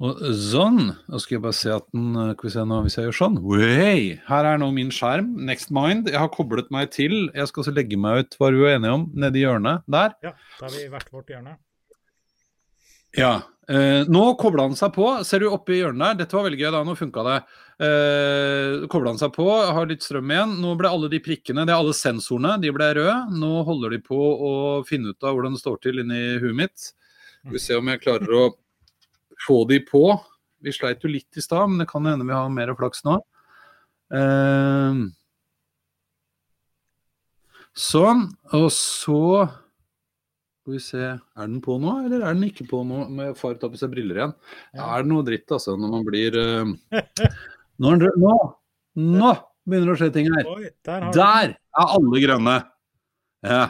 [0.05, 0.81] Og sånn.
[1.09, 3.39] Nå skal jeg bare se at den Skal vi se nå hvis jeg gjør sånn.
[3.47, 4.09] Way!
[4.27, 5.31] Her er nå min skjerm.
[5.49, 6.11] Next Mind.
[6.11, 7.29] Jeg har koblet meg til.
[7.31, 10.17] Jeg skal også legge meg ut hva vi er enige om, nedi hjørnet der.
[10.27, 11.57] Ja, da har vi hvert vårt hjørne.
[13.17, 13.35] Ja.
[13.69, 15.07] Eh, nå kobla han seg på.
[15.25, 16.19] Ser du oppe i hjørnet der?
[16.25, 16.83] Dette var veldig gøy, da.
[16.85, 17.37] Nå funka det.
[17.87, 20.53] Eh, kobla han seg på, har litt strøm igjen.
[20.62, 23.17] Nå ble alle de prikkene, det er alle sensorene, de ble røde.
[23.39, 24.53] Nå holder de på å
[24.89, 26.93] finne ut av hvordan det står til inni huet mitt.
[27.41, 28.45] Skal vi se om jeg klarer å
[29.47, 30.05] få de på.
[30.65, 33.19] Vi sleit jo litt i stad, men det kan hende vi har mer flaks nå.
[34.15, 35.03] Eh,
[37.75, 38.27] sånn.
[38.57, 39.21] Og så
[40.65, 43.03] skal vi se, Er den på nå, eller er den ikke på nå?
[43.12, 44.31] Må jeg fare ta på seg briller igjen?
[44.73, 44.87] Ja.
[44.87, 46.71] Er det noe dritt, altså, når man blir uh...
[47.85, 48.37] nå, Nå!
[48.95, 49.33] Nå
[49.69, 50.49] begynner det å skje ting her.
[50.55, 52.57] Oi, der Der er alle grønne.
[53.45, 53.62] Ja.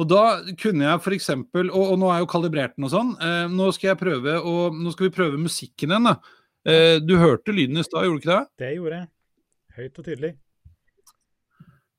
[0.00, 0.24] Og da
[0.62, 1.28] kunne jeg f.eks.
[1.36, 3.14] Og, og nå er jo kalibrert den og sånn.
[3.20, 6.38] Uh, nå skal jeg prøve å, Nå skal vi prøve musikken igjen, da.
[6.64, 8.64] Uh, du hørte lyden i stad, gjorde du ikke det?
[8.64, 9.10] Det gjorde jeg.
[9.76, 10.38] Høyt og tydelig.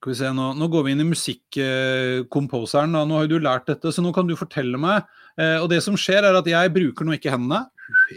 [0.01, 2.95] Skal vi se, Nå, nå går vi inn i musikkomposeren.
[3.05, 5.05] Nå har jo du lært dette, så nå kan du fortelle meg.
[5.37, 7.67] Eh, og det som skjer, er at jeg bruker nå ikke hendene.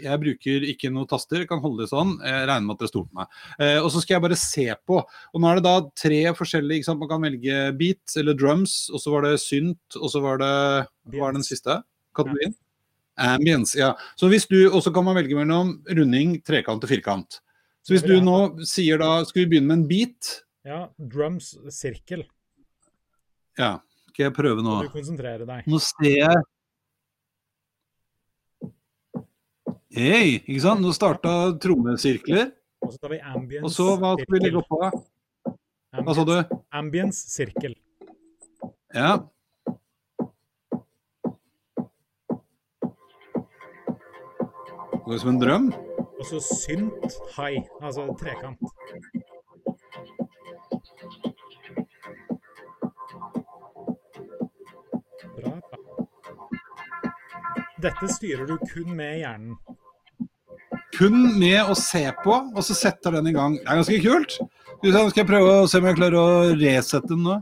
[0.01, 1.43] Jeg bruker ikke noe taster.
[1.43, 2.15] Jeg kan holde det sånn.
[2.25, 3.37] Jeg regner med at dere stoler på meg.
[3.59, 4.97] Eh, og så skal jeg bare se på.
[5.05, 7.03] Og nå er det da tre forskjellige ikke sant?
[7.03, 10.53] Man kan velge beat eller drums, og så var det synt, og så var det
[11.13, 11.83] Hva er den siste
[12.17, 12.57] kategorien?
[13.21, 13.91] Ambience, ja.
[14.17, 17.43] Så hvis du, Og så kan man velge mellom runding, trekant og firkant.
[17.85, 20.31] Så hvis du nå sier da Skal vi begynne med en beat?
[20.65, 22.23] Ja, drums sirkel.
[23.59, 23.77] Ja.
[24.09, 24.79] Skal jeg prøve nå?
[24.87, 25.67] Du konsentrerer deg.
[25.69, 26.43] Nå ser jeg
[29.95, 30.81] Hei, ikke sant?
[30.83, 32.49] Nå starta trommesirkler.
[32.83, 34.89] Og så tar vi ambience Og så hva skal vi legge oppå?
[36.01, 36.33] Hva sa du?
[36.75, 37.77] Ambience sirkel.
[38.95, 39.13] Ja.
[44.91, 45.69] Det går som en drøm.
[46.15, 48.59] Og så synt high, altså trekant.
[57.85, 59.57] Dette styrer du kun med hjernen.
[60.95, 63.59] Kun med å se på, og så setter den i gang.
[63.59, 64.37] Det er ganske kult.
[64.79, 67.35] Skal Skal jeg prøve å se om jeg klarer å resette den nå?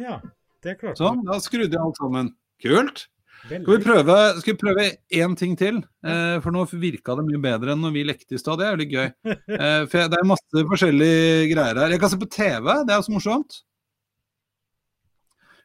[0.00, 0.16] Ja,
[0.64, 2.32] det klarte Sånn, da skrudde jeg alt sammen.
[2.62, 3.04] Kult.
[3.04, 3.60] du.
[3.60, 4.88] Skal vi prøve, skal vi prøve
[5.20, 5.82] én ting til?
[6.08, 8.60] Eh, for nå virka det mye bedre enn når vi lekte i stad.
[8.60, 9.08] Det er jo litt gøy.
[9.56, 11.92] Eh, for jeg, det er masse forskjellige greier her.
[11.92, 13.60] Jeg kan se på TV, det er også så morsomt.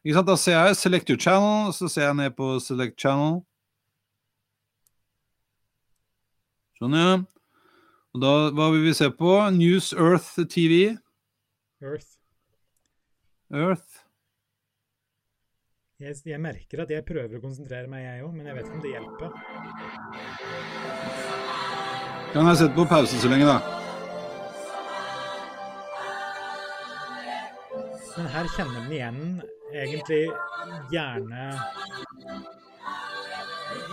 [0.01, 0.27] Ikke sant?
[0.27, 3.45] Da ser jeg 'select your channel', så ser jeg ned på 'select channel'.
[6.81, 7.23] Sånn, ja.
[8.13, 9.35] Og da, hva vil vi se på?
[9.53, 10.97] News Earth TV.
[11.81, 12.17] Earth.
[13.53, 14.01] Earth.
[16.01, 18.79] Jeg, jeg merker at jeg prøver å konsentrere meg, jeg òg, men jeg vet ikke
[18.79, 19.29] om det hjelper.
[22.33, 23.70] Kan jeg sette på pause så lenge, da?
[28.31, 29.21] Her kjenner den igjen
[29.71, 30.21] egentlig
[30.91, 31.45] gjerne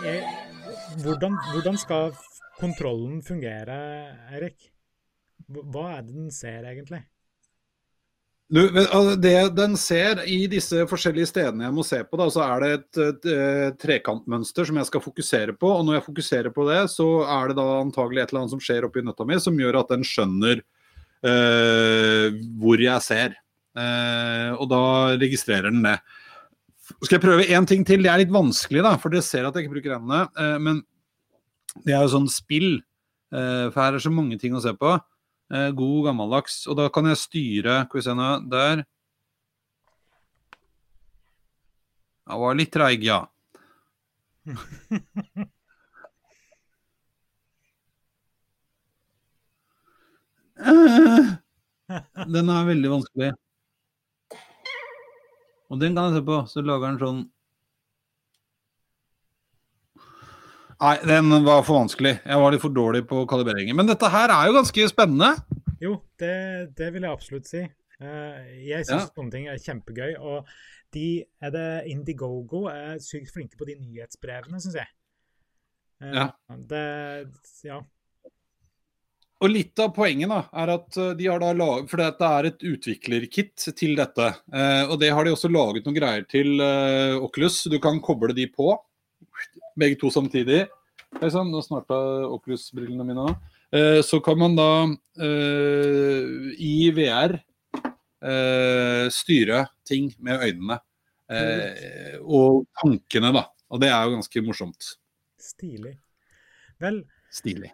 [0.03, 0.23] Jeg,
[1.03, 2.13] hvordan, hvordan skal
[2.59, 3.79] kontrollen fungere,
[4.33, 4.69] Eirik?
[5.49, 7.01] Hva er det den ser, egentlig?
[8.49, 12.45] Du, altså, det den ser i disse forskjellige stedene jeg må se på, da, så
[12.47, 15.73] er det et, et, et, trekantmønster som jeg skal fokusere på.
[15.81, 18.63] Og når jeg fokuserer på det, så er det da antagelig et eller annet som
[18.65, 20.63] skjer oppi nøtta mi som gjør at den skjønner
[21.27, 23.37] uh, hvor jeg ser.
[23.79, 24.83] Eh, og da
[25.21, 25.99] registrerer den det.
[26.97, 28.03] Skal jeg prøve én ting til?
[28.03, 30.25] Det er litt vanskelig, da, for dere ser at jeg ikke bruker hendene.
[30.41, 30.83] Eh, men
[31.85, 32.79] det er jo sånn spill.
[33.29, 34.91] Eh, for her er så mange ting å se på.
[35.53, 36.67] Eh, god gammeldags.
[36.69, 38.85] Og da kan jeg styre Skal vi se nå, der.
[42.29, 43.21] Jeg var litt treig, ja.
[52.29, 53.31] Den er veldig vanskelig.
[55.69, 57.25] Og den kan jeg se på, så lager den sånn
[60.79, 62.13] Nei, den var for vanskelig.
[62.23, 63.75] Jeg var litt for dårlig på kalibreringen.
[63.75, 65.33] Men dette her er jo ganske spennende.
[65.83, 66.35] Jo, det,
[66.79, 67.65] det vil jeg absolutt si.
[67.99, 68.37] Eh,
[68.69, 69.11] Jeg syns Ja.
[69.11, 70.13] sånne ting er kjempegøy.
[70.23, 70.47] Og
[70.95, 74.87] de er det Indiegogo er sykt flinke på de nyhetsbrevene, syns jeg.
[76.01, 76.29] Eh, Ja.
[76.71, 76.85] Det
[77.67, 77.81] Ja.
[79.39, 82.49] Og litt av poenget da, er at eh, de har da laget, for det er
[82.49, 84.33] et utviklerkit til dette.
[84.51, 87.61] Eh, og det har de også laget noen greier til eh, Oculus.
[87.71, 88.73] Du kan koble de på,
[89.79, 90.65] begge to samtidig.
[91.23, 91.97] Oi sann, nå snarta
[92.35, 93.47] Oculus-brillene mine òg.
[93.79, 94.71] Eh, så kan man da
[95.23, 100.83] eh, i VR eh, styre ting med øynene.
[101.31, 103.47] Eh, og tankene, da.
[103.71, 104.95] Og det er jo ganske morsomt.
[105.39, 105.95] Stilig.
[106.83, 107.71] Vel, Stilig.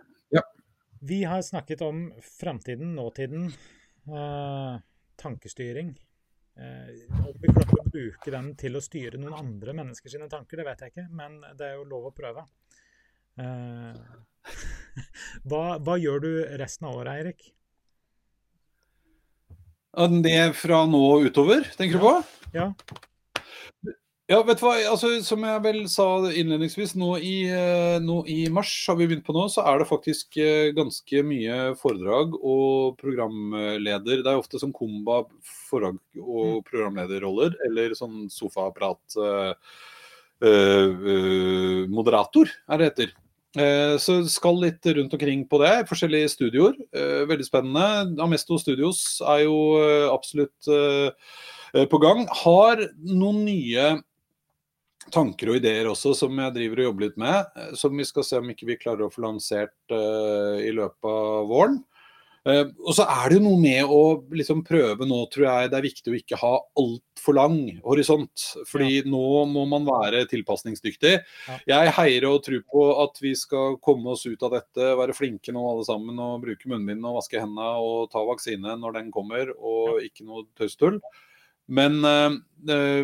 [1.05, 3.47] Vi har snakket om framtiden, nåtiden,
[4.07, 4.81] eh,
[5.17, 6.01] tankestyring.
[6.57, 10.57] Eh, om vi klarer å bruke den til å styre noen andre mennesker sine tanker,
[10.57, 12.47] det vet jeg ikke, men det er jo lov å prøve.
[13.37, 14.01] Eh,
[15.51, 16.31] hva, hva gjør du
[16.63, 17.51] resten av året, Eirik?
[20.25, 22.15] Det fra nå utover, tenker du på?
[22.55, 22.71] Ja.
[22.73, 23.05] Ja,
[24.25, 28.71] vet du hva, altså, som jeg vel sa innledningsvis, nå i, eh, nå i mars
[28.89, 34.23] har vi begynt på nå, så er det faktisk eh, ganske mye foredrag og programleder.
[34.25, 35.27] Det er ofte som komba
[35.69, 39.53] foredrag og programlederroller, eller sånn sofaprat uh,
[40.41, 43.15] eh, moderator, er det heter.
[44.03, 46.73] Så skal litt rundt omkring på det, forskjellige studioer.
[47.31, 48.17] Veldig spennende.
[48.25, 49.55] Amesto Studios er jo
[50.11, 50.67] absolutt
[51.93, 52.25] på gang.
[52.41, 53.87] Har noen nye
[55.13, 57.51] tanker og ideer også som jeg driver og jobber litt med.
[57.57, 61.11] eh, Som vi skal se om ikke vi klarer å få lansert uh, i løpet
[61.11, 61.83] av våren.
[62.45, 64.01] Uh, og så er det jo noe med å
[64.37, 68.47] liksom prøve nå, tror jeg det er viktig å ikke ha altfor lang horisont.
[68.69, 71.15] Fordi nå må man være tilpasningsdyktig.
[71.49, 71.59] Ja.
[71.73, 75.57] Jeg heier og tror på at vi skal komme oss ut av dette, være flinke
[75.57, 79.55] nå alle sammen og bruke munnbind og vaske hendene og ta vaksine når den kommer,
[79.57, 81.01] og ikke noe tøystull.
[81.67, 82.33] Men uh,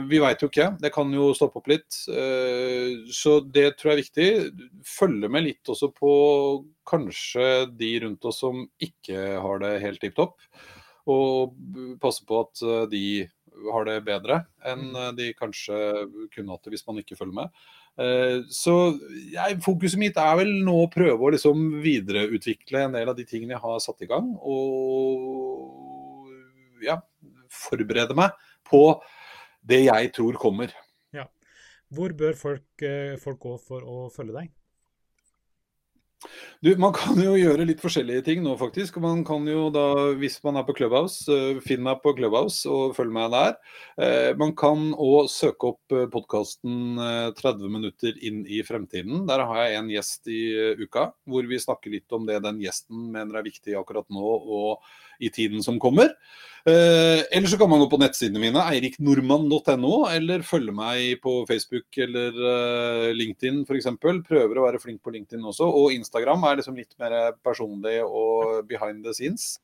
[0.09, 0.77] vi veit jo ikke.
[0.81, 1.97] Det kan jo stoppe opp litt.
[2.11, 4.29] Uh, så det tror jeg er viktig.
[4.87, 6.13] Følge med litt også på
[6.89, 10.37] kanskje de rundt oss som ikke har det helt tipp topp.
[11.11, 11.55] Og
[12.03, 12.61] passe på at
[12.93, 13.05] de
[13.73, 15.17] har det bedre enn mm.
[15.17, 15.75] de kanskje
[16.33, 17.49] kunne hatt det hvis man ikke følger med.
[18.55, 18.75] Så
[19.33, 23.27] jeg, fokuset mitt er vel nå å prøve å liksom videreutvikle en del av de
[23.29, 24.29] tingene jeg har satt i gang.
[24.39, 26.31] Og
[26.85, 27.01] ja,
[27.51, 28.37] forberede meg
[28.71, 28.85] på
[29.67, 30.73] det jeg tror kommer.
[31.15, 31.27] Ja.
[31.91, 34.57] Hvor bør folk, eh, folk gå for å følge deg?
[36.61, 38.99] Du, Man kan jo gjøre litt forskjellige ting nå, faktisk.
[39.01, 42.93] Man kan jo da, Hvis man er på Clubhouse, uh, finn meg på Clubhouse og
[42.99, 43.57] følg meg der.
[43.97, 47.01] Uh, man kan òg søke opp podkasten
[47.41, 49.25] 30 minutter inn i fremtiden.
[49.31, 50.43] Der har jeg en gjest i
[50.83, 54.85] uka, hvor vi snakker litt om det den gjesten mener er viktig akkurat nå og
[55.21, 56.15] i tiden som kommer.
[56.69, 61.97] Eh, eller så kan man gå på nettsidene mine, eiriknormann.no, eller følge meg på Facebook
[62.05, 63.89] eller eh, LinkedIn f.eks.
[64.01, 65.69] Prøver å være flink på LinkedIn også.
[65.69, 69.55] Og Instagram er liksom litt mer personlig og behind the scenes.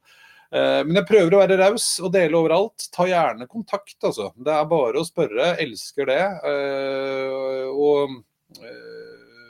[0.47, 2.85] Uh, men jeg prøver å være raus og dele overalt.
[2.95, 4.29] Ta gjerne kontakt, altså.
[4.39, 5.57] Det er bare å spørre.
[5.65, 6.23] Elsker det.
[6.47, 8.15] Uh, og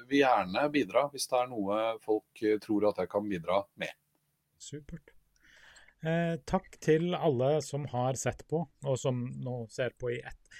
[0.08, 3.92] vil gjerne bidra hvis det er noe folk tror at jeg kan bidra med.
[4.56, 5.15] Supert.
[6.06, 10.50] Eh, takk til alle som har sett på, og som nå ser på i ett.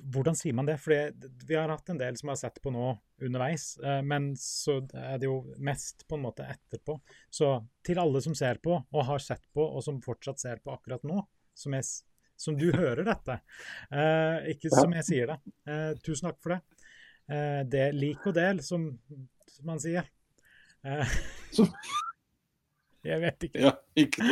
[0.00, 0.80] Hvordan sier man det?
[0.82, 1.12] For
[1.46, 2.88] vi har hatt en del som har sett på nå
[3.22, 6.96] underveis, eh, men så er det jo mest på en måte etterpå.
[7.30, 7.52] Så
[7.86, 11.06] til alle som ser på, og har sett på, og som fortsatt ser på akkurat
[11.06, 11.22] nå,
[11.54, 11.86] som, jeg,
[12.40, 13.38] som du hører dette,
[13.94, 15.38] eh, ikke som jeg sier det.
[15.70, 16.88] Eh, tusen takk for det.
[17.30, 18.90] Eh, det Lik og del, som
[19.62, 20.10] man sier.
[20.82, 21.14] Eh,
[23.04, 23.60] Jeg vet ikke.
[23.60, 24.24] Ja, ikke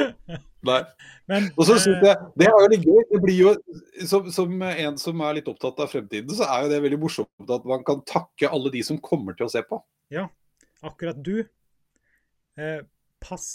[0.64, 0.78] Nei.
[1.30, 3.00] Men, og så synes jeg, Det er jo litt gøy.
[3.10, 3.52] Det blir jo,
[4.08, 7.52] som, som, en som er litt opptatt av fremtiden, så er jo det veldig morsomt
[7.56, 9.80] at man kan takke alle de som kommer til å se på.
[10.12, 10.26] Ja,
[10.86, 11.42] akkurat du.
[12.60, 12.80] Eh,
[13.22, 13.48] pass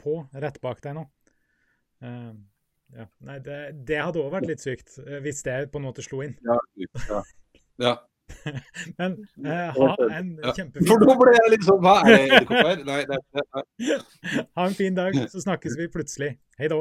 [0.00, 1.04] på rett bak deg nå.
[2.04, 2.32] Eh,
[2.94, 3.06] ja.
[3.26, 6.22] Nei, det, det hadde òg vært litt sykt, eh, hvis det på en måte slo
[6.26, 6.36] inn.
[6.46, 6.58] Ja,
[7.08, 7.22] ja.
[7.82, 7.94] ja.
[8.98, 12.84] Men eh, ha en kjempefin For nå ble jeg liksom Hva er det edderkopper?
[12.88, 13.96] Nei, nei, nei.
[14.58, 16.34] Ha en fin dag, så snakkes vi plutselig.
[16.60, 16.80] Hei da.